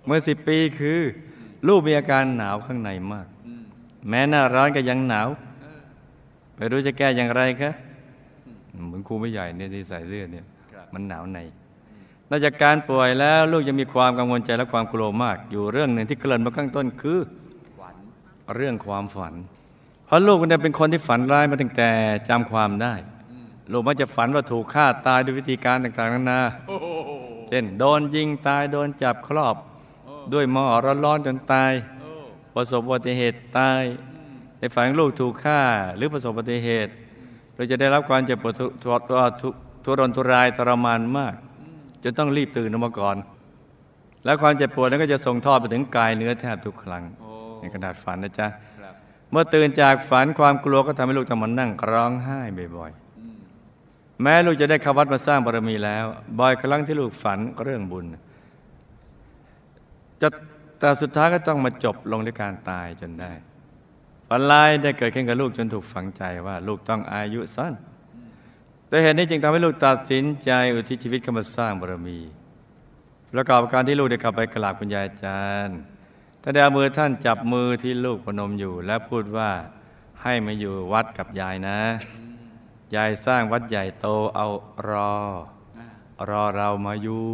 [0.06, 1.00] เมื่อสิบปีคือ
[1.68, 3.64] ลูกมีอาการหนาวข้างในมากอืม
[4.10, 5.28] แม้หน้าร้อนก็ยังหนาว
[6.56, 7.72] ไม่รู้จะแก้อย่างไรคะ
[8.86, 11.40] เหมือนครูไม่ใหญ่เนี่ยที่ใส่เสื้อเนี่ยครับมันหนาวใน
[12.30, 17.20] นอกจากการป่วยแล้วลูกยังมีความกังวลใจและความกลัวมาก อยู่เรื่องหนึ่งที่เกริ่นมาข้างต้นคือ
[17.80, 17.96] ฝัน
[18.56, 19.34] เรื่องความฝัน
[20.06, 21.90] เพราะลูกเนี่ยเป็นคนที่ฝันร้ายมาตั้งแต่
[22.30, 22.94] จำความได้
[23.72, 26.42] ลูกมักจะฝันว่าถูกฆ่าตายด้วยวิธีการต่างๆนานา
[27.50, 29.56] เช่นโดนยิงตายโดนจับครอบ
[30.34, 30.66] ด้วยหม้อ
[31.06, 31.72] ร้อนๆจนตาย
[32.54, 33.82] ประสบอุบัติเหตุตาย
[34.60, 35.62] ในฝันลูกถูกฆ่า
[35.96, 36.92] หรือประสบอุบัติเหตุ
[37.56, 39.50] เราจะได้รับความเจ็บปวดทุทุทุทุ
[39.84, 41.36] ทุรนทุรายทรมานมาก
[42.04, 43.18] จนต้องรีบตื่นออกมาก่อน
[44.26, 47.30] แล้วความเจ็บปวดนั้นก็จะส่งทอดไปถึงกายเนื้อแทบทุกครั้งโอ้
[47.60, 48.48] ในขนาดฝันนะจ๊ะ
[48.82, 48.94] ครับ
[49.32, 52.40] เมื่อตื่นจากฝันความกลัวก็ทำให้ลูกต้องมานั่งร้องไห้
[52.78, 56.06] บ่อยๆ แม้ลูกจะได้เข้าวัดมาสร้างบารมีแล้ว
[56.40, 58.06] บ่อยครั้งที่ลูกฝันเรื่องบุญ
[60.22, 60.28] จะ
[60.80, 63.32] แต่สุดท้ายก็ต้องมาจบลงด้วยการตายจนได้
[64.28, 67.74] ฝันร้ายได้เกิดขึ้นกับลูกจนถูกฝังใจว่า ลูกต้องอายุสั้น
[68.88, 72.20] แต่เหตุนี้จึงทำให้ลูกตัดสินใจอุทิศชีวิตเข้ามาสร้างบารมี
[73.34, 75.78] ประกอบการที่ลูกได้เข้าไปกราบคุณยายอาจารย์
[76.42, 79.50] ท่านได้เอามือท่านจับมือที่ลูกพนมอยู่ และพูดว่า
[80.22, 81.80] ให้มาอยู่วัดกับยายนะ
[82.96, 84.48] ยายสร้างวัดใหญ่โตเอา
[84.90, 85.14] รอ
[86.30, 87.26] รอเรามาอยู่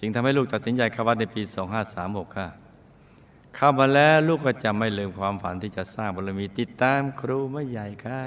[0.00, 1.42] จึงทำให้ลูกตัดสินใจเข้าวัดในปี
[1.88, 2.48] 2536 ค่ะ
[3.56, 8.20] เข้ามาแล้วลูกก็จะไม่ลืมความฝันที่จะสร้างบารมีติดตามครูไม่ใหญ่ค่ะ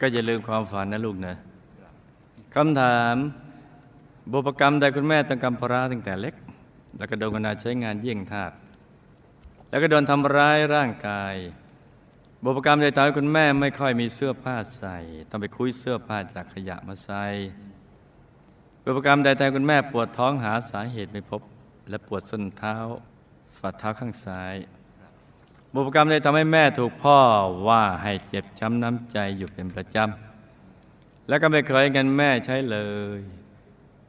[0.00, 1.34] ก็อย่าลืมความฝันนะลูกนะ
[2.54, 3.16] คำถาม
[4.32, 6.34] บุพกรรมใดคุณแม่ต้องกำพร้าตั้งแต่เล็ก
[6.96, 8.52] แล้วก็โดนกนาใช้งานเยี่ยงทาส
[9.68, 11.34] แล้วก็โดนทำร้ายร่างกาย
[12.44, 14.96] บุพกรรมใดทำให้คุณแม่ไม่ค่อยมีเสื้อผ้าใส่
[15.30, 17.24] ต้องไปคุยเสื้อผ้าจากขยะมาใส่
[18.84, 21.42] บุพกรรมใดแต่คุณแม่ปวดท้องหาสาเหตุไม่พบ
[21.88, 22.76] และปวดส้นเท้า
[23.58, 24.54] ฝ่าเท้าข้างซ้าย
[25.74, 27.18] บุพกรรมใดทำให้แม่ถูกพ่อ
[27.68, 32.78] ว่าให้เจ็บช้ำน้ำใจอยู่เป็นประจำ และก็ไม่เคยเงินแม่ใช้เล
[33.18, 33.20] ย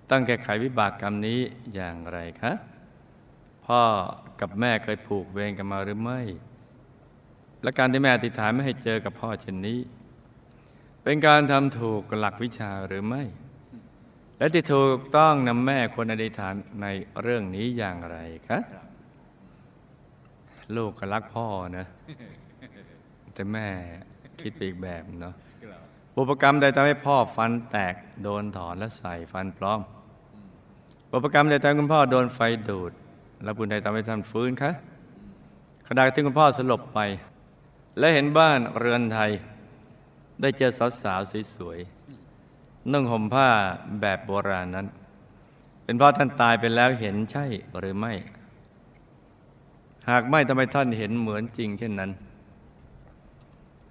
[0.09, 1.39] ต้องแก้ไขวิบากกรรมนี้
[1.73, 2.53] อย่างไรคะ
[3.65, 3.81] พ่อ
[4.41, 6.21] กับแม่เคยผูกเวรกันมาหรือไม่
[7.63, 9.79] และการที่แม่อธิษฐานไม่ให้เจอกับพ่อเช่นนี้
[11.03, 13.23] เป็นการทำถูกหลักวิชาหรือไม่
[14.37, 16.87] และที่ถูกต้องนำแม่ควรอธิษฐานใน
[17.21, 18.59] เรื่องนี้อย่างไรคะ
[20.77, 21.85] ลูกก็รักพ่อนะ
[23.33, 23.67] แต่แม่
[24.41, 25.81] คิดไปอีกแบบเนาะครับ
[26.15, 29.81] บุพกรรมใดทำให้พ่อฟันแตกโดนถอนและใส่ฟันปลอม
[31.11, 32.91] บุพกรรมใดทำให้คุณพ่อโดนไฟดูด
[33.43, 34.71] แล้วบุญใดทำให้ท่านฟื้นคะ
[35.87, 36.99] ขณะที่คุณพ่อสลบไป
[37.99, 39.31] และเห็นบ้านเรือนไทย
[40.41, 43.47] ได้เจอสาวๆสวยๆนุ่งห่มผ้า
[44.01, 44.87] แบบโบราณนั้น
[45.83, 47.45] เป็นเพราะท่านตายไปแล้วเห็นใช่
[47.79, 48.13] หรือไม่
[50.09, 52.11] หากไม่ทำไมท่านเห็นเหมือนจริง เช่นนั้น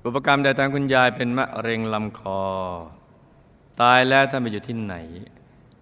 [0.05, 2.43] อุปกรรมใดทางคุณยายเป็นมะเร็งลำคอ
[3.83, 4.97] ตายแล้วท่านไปอยู่ที่ไหน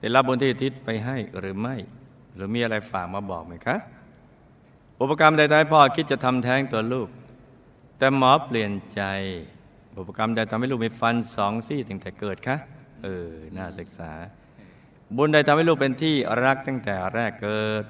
[0.00, 1.76] ได้รับบุญที่อุทิศไปให้หรือไม่
[2.34, 3.76] หรือมีอะไรฝากมาบอกไหมคะ
[5.00, 7.08] อุปกรรมใดทำให้พ่อคิดจะทำแท้งตัวลูก
[7.98, 9.02] แต่หมอเปลี่ยนใจ
[9.98, 12.56] อุปกรรมใดทำให้ลูกมีฟันสองซี่ตั้งแต่เกิดคะ
[13.02, 14.12] เออน่าศึกษา
[15.16, 16.14] บุญใดทำให้ลูกเป็นที่
[16.44, 17.84] รักตั้งแต่แรกเกิด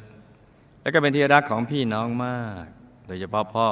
[0.88, 2.64] และก็เป็นที่รักของพี่น้องมาก
[3.06, 3.68] โดยเฉพาะพ่อ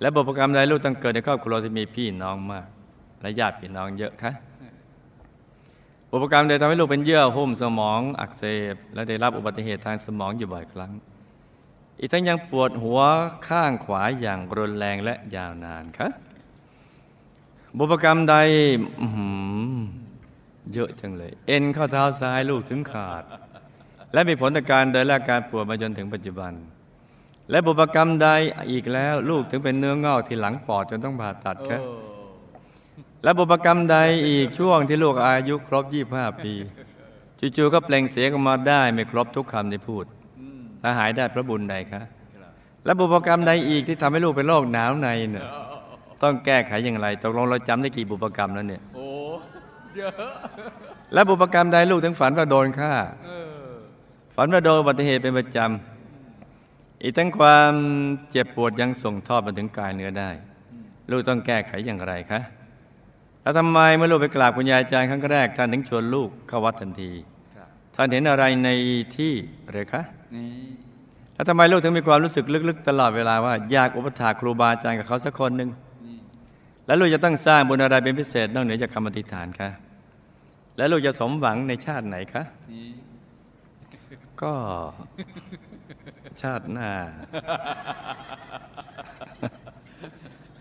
[0.00, 2.66] และบุพกรรมใดลูกต้องเกิดในครอบครัวที่มีพี่น้องมาก
[3.20, 4.32] และญาติพี่น้องเยอะคะ
[6.12, 10.92] อุปกรรมใดทำให้ลูกเป็นเยื่อหุ้มสมองอักเสบ และได้รับอุบัติเหตุทางสมองอยู่บ่อยครั้ง
[11.98, 13.00] อีกทั้งยังปวดหัว
[13.48, 16.08] ข้างขวาอย่างรุนแรงและยาวนานคะ
[17.78, 18.36] บุพกรรมใด
[20.72, 23.24] เยอะจังเลย เอ็นข้อเท้าซ้ายลูกถึงขาด
[24.12, 26.52] และมีผลต่อการเดินและการปวดมาจนถึงปัจจุบัน
[27.50, 28.28] และบุพกรรมใด
[28.72, 31.80] อีกแล้ว ลูกถึงเป็นเนื้องอกที่หลังปอดจนต้องผ่าตัดโอ้ครับ
[33.22, 33.96] และบุพกรรมใด
[34.28, 36.54] อีกช่วงที่ลูกอายุครบ 25 ปี
[37.56, 40.04] จู่ๆก็เปล่งเสียงออกมาได้ไม่ครบทุกคำที่พูด
[40.40, 42.02] อืมและหายได้เพราะบุญใดคะ
[42.36, 42.50] ครับ
[42.84, 45.46] และบุพกรรมใดอีกที่ทำให้ลูกเป็นโรคหนาวในเนี่ย
[46.22, 49.06] ต้องแก้ไขอย่างไรตกลงเราจำได้กี่บุพกรรมแล้วเนี่ยโอ้
[49.96, 50.12] เยอะ
[51.12, 52.92] และบุพกรรมใดลูกถึงฝันว่าโดนฆ่า
[53.24, 53.47] เออ
[54.40, 57.72] ฝันว่าโดนอุบัติเหตุเป็นประจำ อีกทั้งความ
[58.30, 60.30] เจ็บปวดยังส่งทอดมาถึงกายเนื้อได้
[61.10, 62.40] ลูกต้องแก้ไขอย่างไรคะ
[63.42, 67.10] แล้วทำไมเมื่อลูกไปกราบคุณยายอาจารย์ครั้งแรกท่านถึงชวนลูกเข้าวัดทันที
[67.56, 68.68] ครับท่านเห็นอะไรใน
[69.16, 69.34] ที่
[69.70, 70.02] หรือคะ
[70.34, 70.48] นี่
[71.34, 75.70] แล้วทำไมลูกถึงมีความรู้สึกลึกๆ ตลอดเวลาว่าอยากอุปถากครูบาอาจารย์กับเขาสักคนหนึ่ง
[76.06, 76.18] นี่
[76.86, 79.70] แล้วลูกจะต้องสร้างบุญอะไรเป็นพิเศษนอกเหนือจากคำอธิษฐานคะ
[80.76, 82.88] แล้วลูกจะสมหวังในชาติไหนคะนี่
[84.42, 84.54] ก็
[86.42, 86.90] ชาติหน้า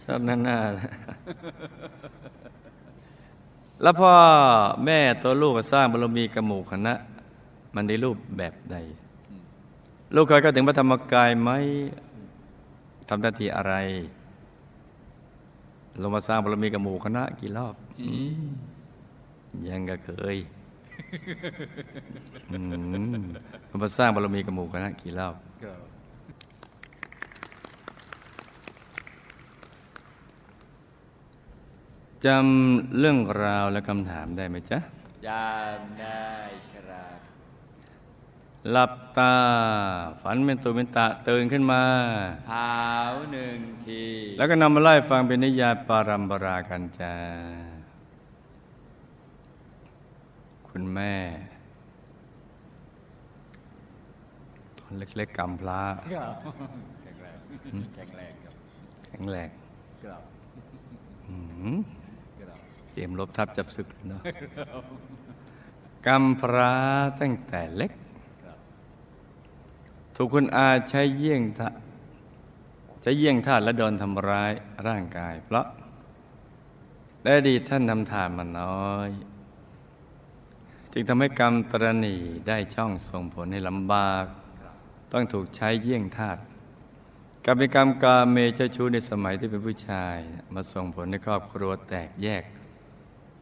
[0.04, 0.58] ชาติหน้าหน้า
[3.82, 4.14] แล้วพ่อ
[4.86, 6.94] แม่ตัวลูกก็สร้างบารมีกระหมู่คณะ
[7.76, 8.78] มันได้รูปแบบใด
[10.16, 11.50] ลูกเคยเข้าถึงพระธรรมกายไหม
[13.10, 13.74] ทำหน้าที่อะไร
[16.02, 18.48] ลงมาสร้างบารมีกระหมู่คณะกี่รอบอืม
[19.68, 20.38] ยังก็เคย
[22.52, 23.26] อืม
[23.70, 25.82] ลงมาสร้างบารมีกระหมู่คณะกี่รอบครับ
[32.26, 34.80] จำเรื่องราวและคำถามได้ไหมจ๊ะ
[35.28, 36.30] ยามได้
[36.74, 37.18] ครับ
[38.72, 39.36] หลับตา
[40.22, 41.84] ฝันเป็นตุเป็นตะตื่นขึ้นมา
[42.48, 42.84] เท้า
[43.32, 43.58] หนึ่ง
[43.88, 44.04] ที
[44.38, 47.16] แล้วก็นำมาไล่ฟังเป็นนิยายปารัมปรากันจ้า
[50.80, 51.16] คุณแม่
[54.80, 55.82] ตอนเล็กๆกำพร้า
[56.14, 56.34] ครับ
[57.04, 57.38] แข็งแรง
[57.96, 58.56] แข็งแรงครับ
[59.08, 59.50] แข็งแรง
[60.04, 60.24] ครับ
[61.28, 61.36] อื
[61.76, 61.78] ม
[62.42, 62.60] ครับ
[62.92, 64.22] เตรียมรบทับจับศึกเลยเนาะ
[66.08, 66.74] กำพร้า
[67.22, 67.92] ตั้งแต่เล็ก
[68.44, 68.58] ครับ
[70.16, 71.70] ถูกคุณอาใช้เยี่ยงทะ
[73.02, 74.52] ใช้เยี่ยงทาสและโดนทำร้าย
[74.88, 75.66] ร่างกาย เพราะ
[77.24, 79.12] ได้ดีตท่านทำทานมาน้อย
[81.00, 82.16] จึงทำให้กรรมตรณี
[82.48, 84.26] ได้ช่องส่งผลให้ลำบาก
[85.12, 86.38] ต้องถูกใช้เยี่ยงทาส
[87.46, 90.18] กับเป็นกรรมกาเมเจ้าชู้ในสมัยที่เป็นผู้ชาย
[90.54, 92.44] มาส่งผลให้ครอบครัวแตกแยก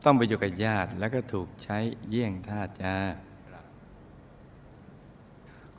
[0.04, 1.78] ต้องไปอยู่กับญาติแล้วก็ถูกใช้
[2.10, 2.96] เยี่ยงทาสจ้า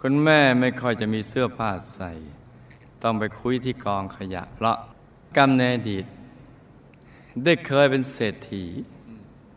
[0.00, 2.12] คุณแม่ไม่ค่อยจะมีเสื้อผ้าใส่
[3.02, 4.76] ต้องไปคุยที่กองขยะ เพราะ
[5.36, 6.04] กรรมในอดีต
[7.44, 8.64] ได้เคยเป็นเศรษฐี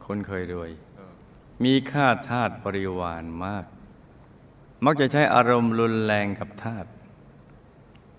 [0.06, 0.72] คนเคยรวย
[1.64, 3.66] มีค่าทาสบริวารมาก
[4.86, 6.86] มักจะใช้อารมณ์รุนแรงกับทาส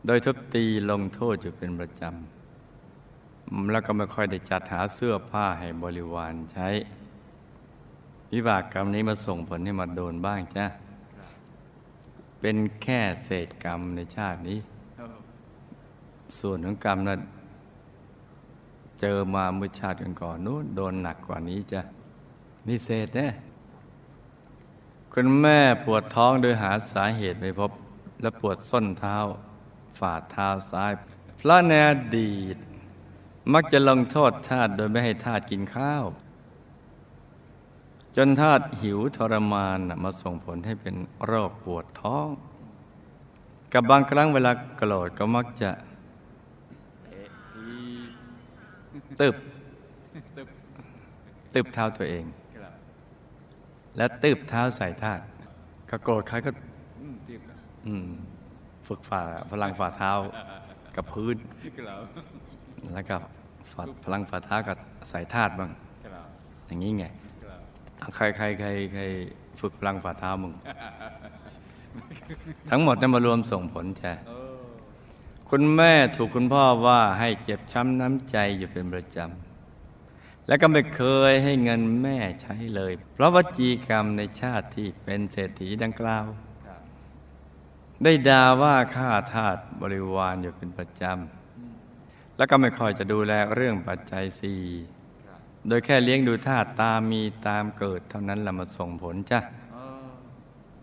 [0.07, 6.69] โดยทุบตีลงโทษอยู่เป็นประจำ แล้วก็ไม่ค่อยได้จัดหาเสื้อผ้าให้บริวารใช้
[8.33, 10.67] วิบากกรรมนี้มาส่งผลให้มาโดนบ้างจ้ะ
[12.41, 14.59] เป็นแค่เศษกรรมในชาตินี้
[16.39, 17.21] ส่วนของกรรมนั้น
[19.01, 21.83] เจอมาเมื่อชาติก่อนๆนู้นโดนหนักกว่านี้จ้ะ
[22.67, 23.35] นี่เศษนะ
[25.13, 27.71] คุณแม่ปวดท้องโดยหาสาเหตุไม่พบ
[28.23, 29.17] และปวดส้นเท้า
[29.99, 30.93] ฝ่าเท้าซ้าย
[31.37, 32.57] เพราะในอดีต
[33.53, 36.05] มักจะลงโทษทาสโดยไม่ให้ทาสกินข้าว
[38.17, 40.95] จนทาสหิวทรมานน่ะมาส่งผลให้เป็น
[41.25, 42.29] โรคปวดท้อง
[43.73, 45.71] กับบางครั้งเวลาโกรธก็มักจะ
[47.05, 47.73] เตะที
[49.21, 49.37] ตึบ
[50.37, 50.49] ตึบ
[51.55, 52.40] ตึบเท้าตัวเองครับ
[53.97, 55.21] และตึบเท้าใส่ทาส
[55.91, 56.51] ก็โกรธใครก็
[57.01, 58.09] อืมทีบครับอืม
[58.89, 60.13] ฝึกฝ่าพลังฝ่าเท้า
[60.97, 61.37] กับพื้น
[61.77, 62.01] ครับ
[62.95, 63.17] แล้วก็
[63.73, 64.77] ฝ่าพลังฝ่าเท้ากับ
[65.11, 65.71] ใส่ทาสบ้าง
[66.05, 66.27] ครับ
[66.67, 67.05] อย่างนี้ไง
[67.45, 67.61] ครับ
[68.01, 69.03] อะใครใครใครใคร
[69.61, 70.53] ฝึกพลังฝ่าเท้ามึง
[72.71, 74.61] ทั้งหมดนั้นมารวมส่งผลใช่เออ
[75.51, 79.50] คุณแม่ถูกคุณพ่อว่าให้เจ็บช้ำน้ำใจอยู่เป็นประจำ
[80.51, 86.27] และก็ไม่เคยให้เงินแม่ใช้เลย เพราะวจีกรรมในชาติที่เป็นเศรษฐีดังกล่าว
[86.67, 86.81] ครับ
[88.03, 94.63] ได้ด่าว่าข้าทาสบริวารอยู่เป็นประจำ แล้วก็ไม่ค่อยจะดูแลเรื่องปัจจัยสี่
[95.27, 99.41] ครับโดยแค่เลี้ยงดูทาสตามมีตามเกิดเท่านั้นละมาส่งผลจ้ะ
[99.73, 100.09] เออ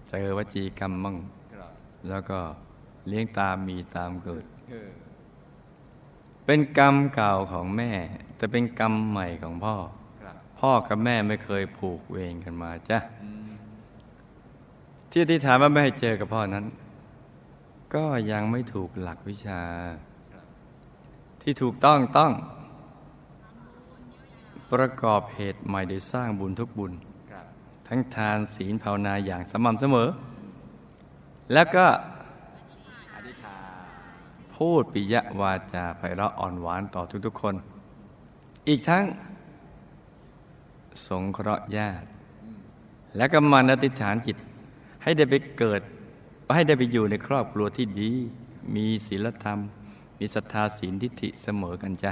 [0.09, 1.17] เจอวจีกรรมมั่ง
[1.53, 1.71] ครับ
[2.09, 2.39] แล้วก็
[3.07, 4.91] เลี้ยงตามมีตามเกิดเออ
[6.45, 7.91] เป็นกรรมเก่าของแม่
[8.37, 9.75] แต่เป็นกรรมใหม่ของพ่อ
[10.21, 13.49] ครับพ่อกับแม่ไม่เคยผูกเวรกันมาจ้ะอืม
[15.09, 16.65] ที่อธิษฐานว่าไม่ให้เจอกับพ่อนั้น
[17.95, 19.61] ก็ยังไม่ถูกหลักวิชา
[20.33, 20.45] ครับ
[21.41, 22.31] ที่ถูกต้องต้อง
[24.71, 26.93] ประกอบเหตุใหม่โดยสร้างบุญทุกบุญ
[27.31, 27.45] ครับ
[27.87, 30.09] ทั้งทานศีลภาวนาอย่างสม่ำเสมอ
[31.53, 31.85] แล้วก็
[33.15, 37.55] อธิษฐานพูดปิยวาจาไพเราะอ่อนหวานต่อทุกๆคน
[38.67, 39.05] อีกทั้ง
[41.07, 42.07] สงเคราะห์ญาติ
[43.17, 44.37] และก็มันอธิษฐานจิต
[45.03, 45.81] ให้ได้ไปเกิด
[46.55, 48.11] ให้ได้ไปอยู่ในครอบครัวที่ดี
[48.75, 49.59] มีศีลธรรม
[50.19, 52.11] มีศรัทธาศีลทิฏฐิเสมอกันจ้ะ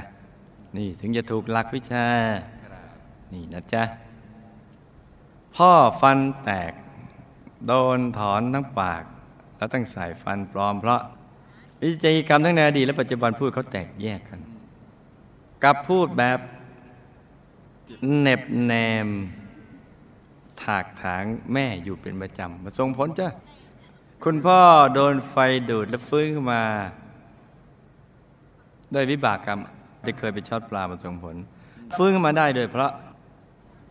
[0.76, 2.06] นี่ถึงจะถูกหลักวิชา
[3.32, 3.82] นี่นะจ๊ะ
[5.56, 6.72] พ่อฟันแตก
[7.66, 9.04] โดนถอนทั้งปาก
[9.56, 11.00] แล้วตั้งใส่ฟันปลอมเพราะ
[11.82, 14.40] วิจัยกรรมทั้งในอดีตและปัจจุบันพูดเขาแตกแยกกัน
[15.62, 16.38] กับพูดแบบ
[18.20, 18.72] เน็บแน
[19.06, 19.08] ม
[20.62, 23.28] ถากถางแม่อยู่เป็นประจำมาส่งผลจ้ะ
[24.24, 24.60] คุณพ่อ
[24.94, 25.36] โดนไฟ
[25.70, 26.62] ดูดแล้วฟื้นขึ้นมา
[28.92, 29.58] โดยวิบากกรรม
[30.02, 31.36] ได้เคยไปช็อตปลามาส่งผล
[31.96, 32.92] ฟื้นขึ้นมาได้โดยเพราะ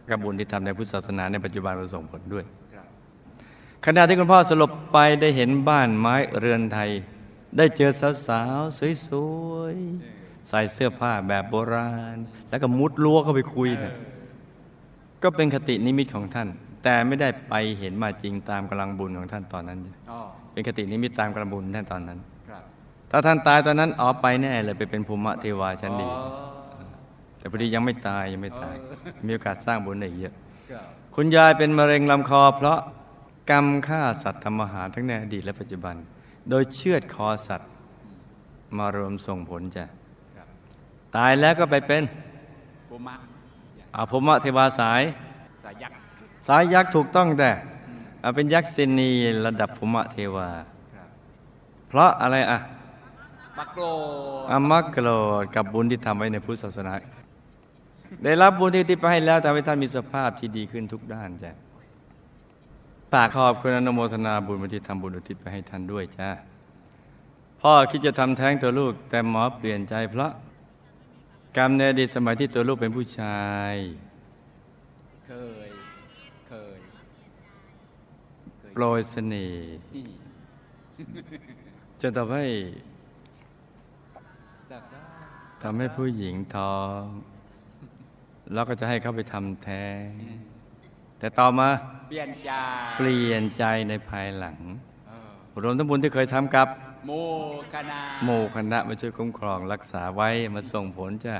[0.09, 2.45] กับบุญที่ทำในพุทธศาสนาในปัจจุบันมาส่งผลด้วย
[3.85, 6.89] ขณะที่คุณพ่อสลบไปได้เห็นบ้านไม้เรือนไทย
[7.57, 7.91] ได้เจอ
[8.27, 9.09] สาวๆส
[9.47, 12.17] วยๆ ใส่เสื้อผ้าแบบโบราณ
[12.49, 13.93] แล้วก็มุดรั้วเข้าไปคุยเนี่ย
[15.23, 16.47] ก็เป็นคตินิมิตของท่าน
[16.83, 19.79] แต่ไม่ได้ไปเห็นมาจริงตามกำลังบุญของท่านตอนนั้น
[20.11, 20.19] อ๋อ
[20.51, 22.63] เป็นคตินิมิตตามกำลังบุญท่านตอนนั้นครับ
[23.11, 26.23] ถ้าท่านตายตอนนั้นอ๋อไปแน่เลยไปเป็นภูมิเทวาชั้นดีอ๋อ
[27.37, 28.75] แต่พอดียังไม่ตายยังไม่ตาย
[29.25, 30.33] มีโอกาสสร้างบุญได้อีกเยอะ
[30.71, 32.79] ครับคุณยายเป็นมะเร็งลำคอ เพราะ
[33.51, 35.95] กรรมฆ่าสัตว์ทำอาหารทั้งในอดีตและปัจจุบัน
[36.49, 37.71] โดยเชือดคอสัตว์
[38.77, 40.04] มารวมส่งผลจ้ะครับ
[41.15, 42.03] ตายแล้วก็ไปเป็น
[42.89, 43.15] ปุมะ
[43.95, 45.03] อาภมะเทวาสาย
[45.63, 45.97] สายยักษ์
[46.47, 47.49] สายยักษ์ถูกต้องแต่
[48.23, 49.11] อะเป็นยักษ์เซนี
[49.45, 50.49] ระดับภมะเทวา
[50.95, 51.07] ครับ
[51.89, 52.59] เพราะอะไรอะ
[53.57, 53.83] ปักโกร
[54.51, 55.07] อามักโกร
[55.41, 56.93] ธกับบุญที่ทำไว้ในพุทธศาสนา
[58.23, 61.51] ได้รับบุญที่ที่ไปให้แล้วทำให้ท่านมีสภาพที่ดีขึ้นทุกด้านจ้ะ
[63.11, 66.29] ฝากขอบคุณอนุโมทนาบุญที่ทำบุญอุทิศไปให้ท่านด้วยจ้า
[67.61, 70.31] พ่อคิดจะทำแท้งตัวลูกแต่หมอเปลี่ยนใจเพราะ
[71.57, 73.73] กรรมในอดีตสมัยที่ตัวลูกเป็นผู้ชาย
[75.27, 75.31] เค
[75.67, 75.69] ย
[76.47, 76.79] เคย
[78.59, 80.07] เคยโปรยเสน่ห์นี่
[82.01, 82.45] จนทำให้
[84.69, 86.99] ทราบทราบทำให้ผู้หญิงท้อง
[88.53, 90.07] แล้วก็จะให้เขาไปทำแท้ง
[91.19, 91.67] แต่ต่อมา
[92.09, 92.51] เปลี่ยนใจ
[92.97, 94.57] เปลี่ยนใจในภายหลัง
[95.07, 95.11] เอ
[95.57, 96.67] อรวมทั้งบุญที่เคยทำกับ
[97.05, 97.11] โม
[97.73, 101.35] คณาหมู่คณะมาช่วยคุ้มครองรักษาไว้มาส่งผลจ้ะ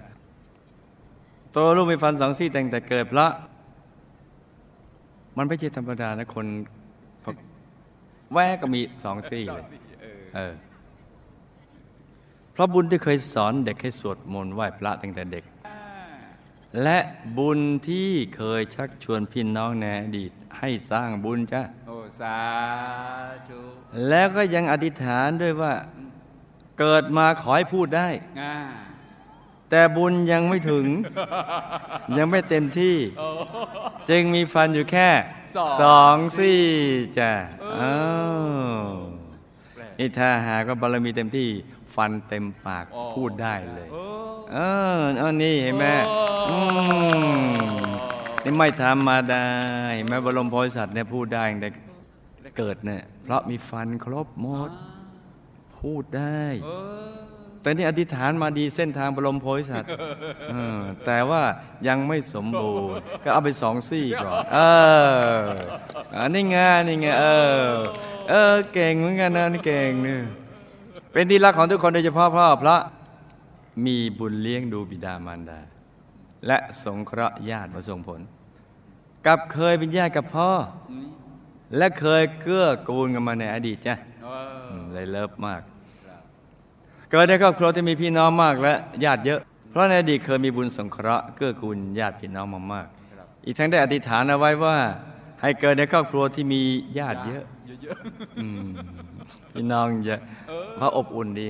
[1.56, 3.32] ตัวลูกมีฟันสองซี่แต่งแต่เกิดเพราะ
[5.38, 6.47] มันไม่ใช่ธรรมดานะคน
[8.34, 9.65] แวะก็มีสองซี่เลย
[10.01, 10.54] เออเออ
[12.51, 15.43] เพราะบุญที่เคยสอนเด็กให้สวดมนต์ไหว้พระตั้งแต่เด็ก
[16.84, 16.99] และ
[17.38, 21.84] บุญที่เคยชักชวนพี่น้องในอดีตให้สร้างบุญจ้ะโอ้
[22.19, 22.37] สา
[23.49, 23.59] ธุ
[24.09, 25.73] แล้วก็ยังอธิษฐานด้วยว่า
[26.79, 28.07] เกิดมาขอให้พูดได้
[28.41, 28.57] ง่า
[29.69, 30.85] แต่บุญยังไม่ถึง
[32.17, 33.27] ยังไม่เต็มที่โอ้
[34.09, 35.09] จึงมีฟันอยู่แค่
[35.55, 36.61] สองสองซี่
[37.17, 37.97] จ้ะเอออ้า
[38.83, 38.87] ว
[39.75, 41.49] แปลกนี่ถ้าหากว่าบารมีเต็มที่
[41.95, 44.03] ฟันเต็มปากอ๋อพูดได้เลยโอ้
[44.53, 44.57] เอ
[44.97, 46.17] อเอานี่เห็นไหมโอ้
[46.49, 46.57] อื
[47.35, 47.37] ม
[48.43, 49.43] นี่ไม่ธรรมดา
[49.95, 51.69] เห็นไหมบรมโพธิสัตว์เนี่ยพูดได้ตั้งแต่
[52.57, 54.71] เกิดเนี่ยเพราะมีฟันครบหมด
[55.77, 56.69] พูดได้เอ
[57.09, 57.13] อ
[57.61, 59.89] แต่นี่อธิษฐานมาดีเส้นทางบรมโพธิสัตว์
[60.51, 61.43] เออแต่ว่า
[61.87, 64.59] ยังไม่สมบูรณ์ ก็เอาไปสองซี่ก่อน เอ
[65.37, 65.39] อ
[66.17, 67.25] อันนี้ไงนี่ไงเอ
[67.67, 67.71] อ
[68.29, 70.21] เออ เก่งเหมือนกันนะนี่เก่งเนี่ย
[71.11, 72.81] เป็นที่รักของทุกคนโดยเฉพาะพ่อเพราะ
[73.85, 75.59] มีบุญเลี้ยงดูบิดามารดา
[76.47, 78.19] และสงเคราะห์ญาติมาส่งผล
[79.27, 80.49] กับเคยเป็นญาติกับพ่อ
[80.91, 81.07] อืม
[81.78, 85.62] และเคยเกื้อกูลกันมาในอดีตจ้ะเอออืมเลยเลิฟมาก
[86.06, 86.21] ครับ
[87.10, 88.73] เกิดในครอบครัวที่มีพี่น้องมากและ
[89.06, 94.78] ญาติเยอะ เพราะในอดีตเคยมีบุญสงเคราะห์เกื้อกูลญาติพี่น้องมามากครับอีกทั้งได้อธิษฐานเอาไว้ว่า
[95.41, 96.62] ให้เกิดในครอบครัวที่มี
[96.99, 97.43] ญาติเยอะ
[97.84, 97.97] เยอะ
[98.39, 98.67] อืม
[99.54, 100.21] พี่น้องเยอะ
[100.75, 101.47] เพราะอบอุ่นดี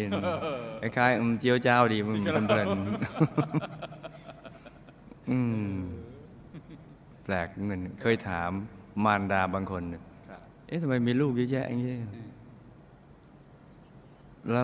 [0.82, 5.74] คล้ายๆอืมเจียวเจ้าดีมึงเพลินๆอืม
[7.24, 8.52] แปลกเงินเคยถาม
[9.04, 11.94] มารดาบางคนๆครับเอ๊ะทำไมมีลูกเยอะแยะอย่างนี้
[14.52, 14.64] เรา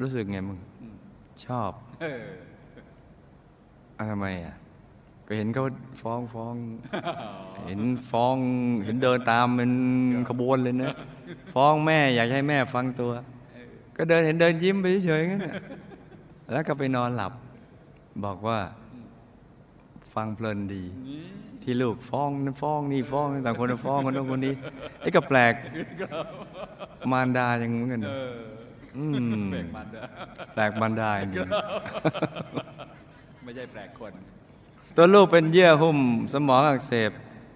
[0.00, 0.96] รู้สึกไงมึงอืม
[1.44, 2.24] ชอบเออ
[3.96, 4.54] อะทำไมอะ
[5.26, 5.64] ก็เห็นเขา
[6.02, 6.54] ฟ้องฟ้อง
[7.66, 8.36] เห็นฟ้อง
[8.84, 9.72] เห็นเดินตามเป็น
[10.28, 10.92] ขบวนเลยนะ
[11.54, 13.12] ฟ้องแม่อยากให้แม่ฟังตัว
[13.96, 15.54] ก็เดินเห็นเดินยิ้มไปเฉยๆงั้นน่ะ
[16.52, 17.32] แล้วก็ไปนอนหลับ
[18.24, 18.58] บอกว่า
[20.14, 20.84] ฟังเพลินดี
[21.62, 24.54] ที่ลูกฟ้องนั่นฟ้องนี่ฟ้องต่างคนฟ้องคนโน้นคนนี้
[25.00, 25.54] ไอ้ก็แปลก
[27.12, 28.32] มารดาอย่างเหมือนกันเออ
[28.96, 30.02] อืมแปลกมันนะ
[30.54, 31.48] แปลกมารดาจริง
[33.42, 34.12] ไม่ใช่แปลกคน
[34.96, 35.98] ตัวลูกเป็นเยื่อหุ้ม
[36.32, 37.10] สมองอักเสบ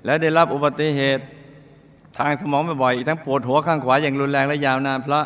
[0.04, 1.24] และได้รับอุบัติเหตุ
[2.18, 5.24] ทางสมองบ่อยๆอีกทั้งปวดหัวข้างขวาอย่างรุนแรงและยาวนานเพราะ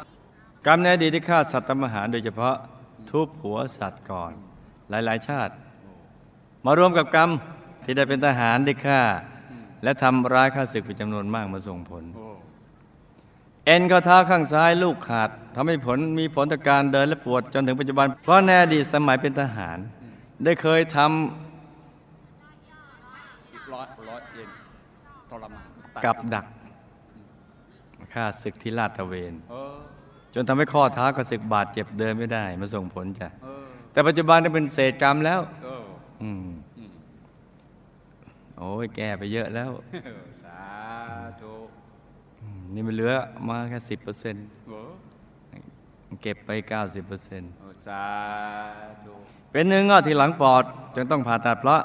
[0.67, 2.55] กรรมในอดีตที่ฆ่าสัตว์ทำอาหารโดยเฉพาะ
[3.11, 4.33] ทุบหัวสัตว์ก่อน
[4.91, 5.53] หลายๆ ชาติ
[6.65, 7.31] มารวมกับกรรม
[7.89, 9.03] ที่ได้เป็นทหารได้ฆ่า
[9.83, 12.29] และทำร้ายข้าศึกเป็นจำนวนมากมาส่งผลโอ้
[13.67, 19.79] เอ็นข้อเท้าข้างซ้ายลูกขาดทำให้ผลมีผลต่อการเดินและปวดจนถึงปัจจุบัน เพราะในอดีตสมัยเป็นทหาร
[20.45, 21.09] ได้เคยทำ
[23.73, 24.49] ร้อยร้อยเย็น
[25.31, 26.45] ทรมานตายกับดัก
[28.15, 29.77] ฆ่าศึกที่ลาดตระเวนเออ
[30.35, 35.85] จนทำให้ข้อเท้ากระสึกบาดเจ็บเดินไม่ได้มาส่งผลจ้ะเออแต่ปัจจุบันได้เป็นเศษกรรมแล้วเออ
[36.23, 36.48] อืมอืม
[38.59, 39.71] โอ้ยแก่ไปเยอะแล้ว
[40.45, 40.63] สา
[41.41, 41.55] ธุ
[42.75, 43.15] นี่มันเหลือ
[43.49, 44.81] มาแค่สิบเปอร์เซ็นต์โอ้
[46.23, 47.51] เก็บไปเก้าสิบเปอร์เซ็นต์
[47.87, 48.05] สา
[49.05, 49.15] ธุ
[49.53, 51.83] เป็นเนื้องอกที่หลังปอดจึงต้องผ่าตัดเพราะ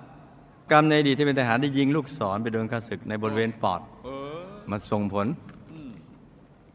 [0.72, 4.40] กรรมในอดีตที่เป็นทหารได้ยิงลูกศรไปโดนข้าศึกในบริเวณปอดเออ
[4.72, 5.28] มันส่งผล
[5.72, 5.92] อืม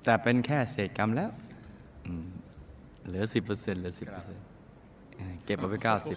[0.05, 1.31] แต่เป็นแค่เศษกรรมแล้ว
[2.07, 2.27] อืม
[3.07, 4.45] เหลือสิบเปอร์เซ็นต์เหลือสิบเปอร์เซ็นต์
[5.45, 6.17] เก็บเอาไปเก้าสิบ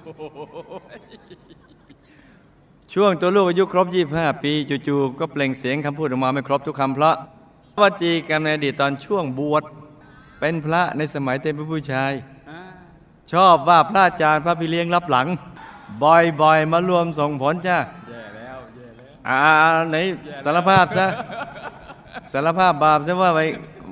[2.93, 4.51] ช่วงตัวลูกอายุครบ 25 ปี
[4.87, 7.15] จู่ๆก็เปล่งเสียงคำพูดออกมาไม่ครบทุกคำเพราะ
[7.81, 9.63] วจีกรรมในอดีตตอนช่วงบวช
[10.39, 12.11] เป็นพระในสมัยเต็มเป็นผู้ชาย
[12.49, 12.59] อ่า
[13.33, 15.27] ชอบว่าพระอาจารย์พระพี่เลี้ยงรับหลัง
[16.03, 17.77] บ่อยๆ มารวมส่งผลจ้า
[18.09, 19.39] แย่แล้วแย่แล้วอ่า
[19.89, 19.97] ไหน
[20.45, 21.07] สารภาพซะ
[22.33, 23.39] สารภาพบาปซะว่าไป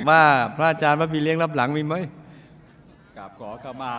[0.10, 0.24] ว่า
[0.56, 1.96] พระอาจารย์พระพี่เลี้ยงรับหลังมีไหม
[3.18, 3.92] กราบขอขมา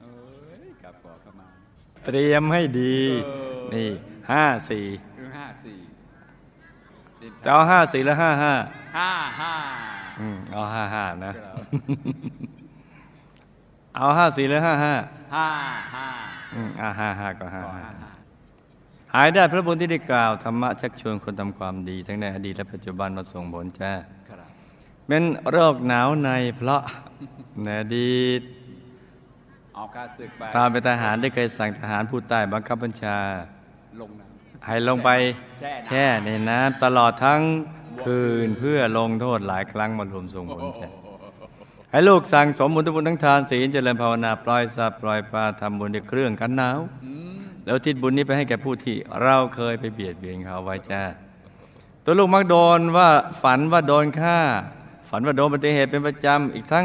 [0.00, 0.12] เอ้
[0.66, 1.46] ยกราบขอขมา
[2.04, 3.30] เตรียมให้ดีเอ
[3.68, 3.88] อนี่
[4.30, 4.86] ห้าสี่
[5.16, 5.78] คือห้าสี่
[7.44, 8.54] จะเอาห้าสี่แล้วห้าห้า
[8.98, 9.52] ห้าห้า
[10.20, 11.54] อืมเอาห้าห้านะครับ
[13.96, 14.94] เอาห้าสี่แล้วห้าห้า
[15.34, 15.46] ห้า
[15.94, 16.06] ห้า
[16.54, 18.10] อืมอ่าห้าห้าก็ห้าขอห้าห้าห้า
[19.14, 23.92] หายได้พระบุญที่ได้กล่าวธรรมะชักชวนคนทำความดี ทั้งในอดีตและปัจจุบันมาส่งผลจ้า
[24.28, 24.48] ครับ
[25.06, 26.82] เป็นโรคหนาวในเพราะ
[27.62, 28.42] ในอดีต
[29.74, 33.18] เอาค่าศึกไปตามเป็นทหารได้เคยสั่งทหารผู้ใต้บังคับบัญชา
[34.00, 34.24] ลงน้
[34.66, 35.10] ให้ลงไป
[35.60, 37.42] แช่น้ำแช่ในน้ำตลอดทั้ง
[38.04, 40.88] คืนเพื่อลงโทษหลายครั้งมารวมส่งผลแช่
[41.90, 47.32] ให้ลูกสั่งสมบุญทุกบุญทั้งทานศีลเจริญภาวนาปล่อยสัตว์ปล่อยปลาทำบุญด้วยเครื่องกันหนาวำอืม
[47.64, 51.02] แล้วทิศบุญนี้ไปให้แก่ผู้ที่เราเคยไปเบียดเบียนเขาไว้จ้า
[52.04, 53.08] ตัวลูกมักโดนว่า
[53.42, 54.38] ฝันว่าโดนฆ่า
[55.10, 56.84] ฝันว่าโดนอุบัติเหตุเป็นประจำอีกทั้ง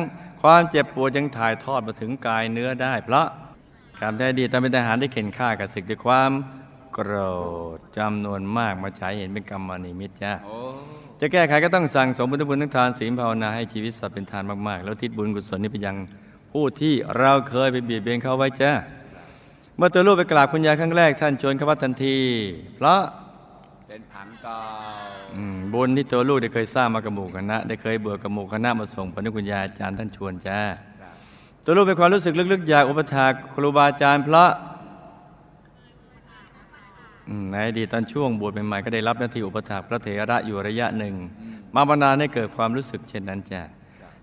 [0.49, 3.27] ความเจ็บปวดยังถ่ายทอดมาถึงกายเนื้อได้ เพราะ
[4.01, 6.31] การได้ดีตอนเป็นทหารได้เข็นฆ่ากับศึกด้วยความ
[6.93, 7.11] โกร
[7.75, 10.57] ธจำนวนมากมาใช้เห็นเป็นกรรมนิมิตจ้าโอ้
[11.19, 15.95] จะแก้ไขก็ต้องสั่งสมบุญทุกบุญทั้งทานศีลภาวนาให้ชีวิตสัตว์เป็นทานมากๆ แล้วทิศบุญกุศลนี้ไปยัง
[16.51, 18.71] ผู้ที่เราเคยไปเบียดเบียนเขาไว้จ้า
[19.77, 22.17] เมื่อตัวลูกไปกราบคุณยายครั้งแรกท่านชวนเข้าวัดทันที
[22.75, 23.01] เพราะ
[23.87, 25.06] เป็นผังเก่าอืม
[25.73, 30.59] บุญที่ตัวลูกได้เคยสร้างมากับหมู่คณะ ได้เคยเบื่อกับหมู่คณะมาส่งผลให้คุณยาอาจารย์ท่านชวนจ้า
[31.63, 34.45] ตัวลูกเป็นความรู้สึกลึกๆอยากอุปถากครูบาอาจารย์พระ
[37.51, 41.15] ในอดีตตอนช่วงบวชใหม่ๆก็ได้รับหน้าที่อุปถากพระเถระอยู่ระยะหนึ่ง
[41.75, 43.61] มาบรรดาให้เกิดความรู้สึกเช่นนั้นจ้า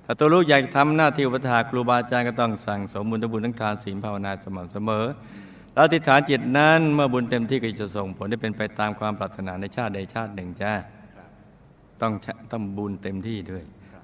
[0.05, 5.05] ถ้าตัวลูกอยากทำหน้าที่อุปถากครูบาอาจารย์ก็ต้องสั่งสมบุญทั้งบุญทั้งทานศีลภาวนาสม่ำเสมอ
[5.73, 10.73] แล้วอธิฐานจิตนั้นเมื่อบุญเต็มที่ก็จะส่งผลให้เป็นไปตามความปรารถนาในชาติใดชาติหนึ่งจ้า
[12.03, 13.63] ต้องชะต้องบุญเต็มที่ด้วย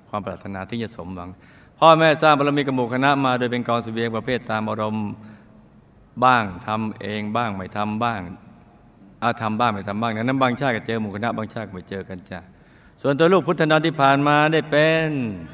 [0.09, 1.31] ความปรารถนาที่จะสมหวัง
[1.79, 5.09] พ่อแม่สร้างบารมีกับหมู่คณะมาโดยเป็นกองเสบียงประเภทตามอารมณ์
[6.25, 8.21] บ้างทำเองบ้างไม่ทำบ้าง
[9.23, 12.41] อาทำบ้างไม่ทำบ้างนั้นบางชาติก็เจอหมู่คณะบางชาติก็ไม่เจอกันจ้า
[13.03, 15.09] ส่วนตัวลูกพุทธนามที่ผ่านมาได้เป็น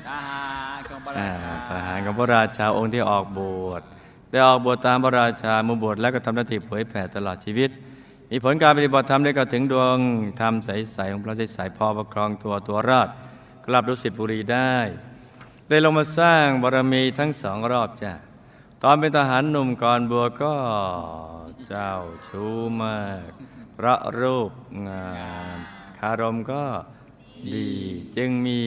[0.08, 3.82] ทหารของพระอ่าราชาทหารของพระราชาองค์ที่ออกบวช
[4.30, 7.70] ได้ออกบวชตามพระราชาเมื่อบวชแล้วก็ทำหน้าที่เผยแผ่ตลอดชีวิต
[8.30, 9.98] มีผลการปฏิบัติธรรมได้ก็ถึงดวง
[10.40, 13.08] ธรรมใสๆของพระใสๆพอประครองตัวตัวราช
[13.66, 14.74] กลับดุสิตบุรีได้
[15.68, 18.12] ได้ลงมาสร้างบารมีทั้งสองรอบจ้ะ
[18.82, 20.54] ตอนเป็นทหารหนุ่มก่อนบวชก็
[21.68, 21.92] เจ้า
[22.28, 23.30] ชู้มาก
[23.78, 24.52] พระรูป
[24.86, 25.08] งา
[25.56, 25.58] ม
[25.98, 26.64] คารมก็
[27.54, 27.70] ดี
[28.16, 28.60] จึงมี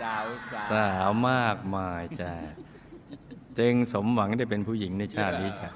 [0.00, 2.32] สาวสาสาวมากมายจ้ะ
[3.58, 5.68] จึงสมหวังได้เป็นผู้หญิงในชาตินี้จ้ะ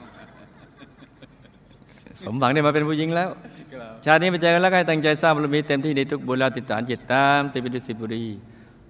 [2.23, 3.29] สมหวังได้มาเป็นผู้หญิงแล้ว
[3.73, 8.25] ครับชาตินี้มาเจอกันแล้วก็ให้ตั้งใจสร้างบารมีเต็มที่ในทุกบุญแล้วติดตามจิตตามติดไปดุสิตบุรี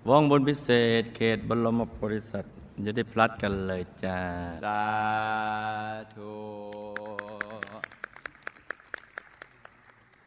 [0.09, 0.69] วงบนพิเศ
[1.01, 2.53] ษ เขตบรมโพธิสัตว์
[2.87, 4.19] จะได้พลัดกันเลยจ้า
[4.65, 4.83] สา
[6.15, 6.33] ธุ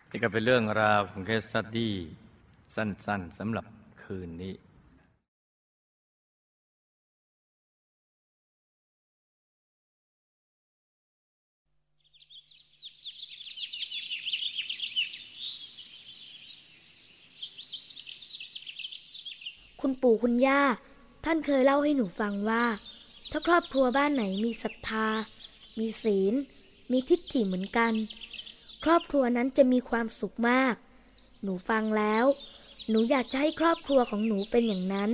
[0.10, 1.94] นี่ก็เป็นเรื่องราวของเคสสตดี้
[2.76, 3.66] สั้น ๆสำหรับ
[4.04, 4.54] คืนนี้
[19.82, 20.62] คุณปู่คุณย่า
[21.26, 22.64] ท่านเคยเล่าให้หนูฟังว่า
[23.32, 25.08] ถ้าครอบครัวบ้านไหนมีศรัทธา
[25.80, 26.34] มีศีล
[26.92, 27.94] มีทิฏฐิเหมือนกัน
[28.84, 30.74] ครอบครัวนั้นจะมีความสุขมาก
[31.44, 32.26] หนูฟังแล้ว
[32.90, 35.12] หนูอยากจะให้ครอบครัวของหนูเป็นอย่างนั้น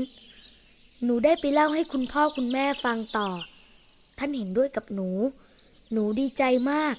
[1.04, 3.30] หนูได้ไปเล่าให้คุณพ่อคุณแม่ฟังต่อ
[4.18, 5.10] ท่านเห็นด้วยกับหนู
[5.94, 6.96] หนูดีใจมาก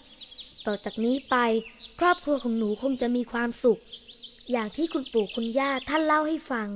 [0.66, 1.36] ต่อจากนี้ไป
[2.00, 3.80] ครอบครัวของหนูคงจะมีความสุข
[4.50, 6.68] อย่างที่คุณปู่คุณย่าท่านเล่าให้ฟัง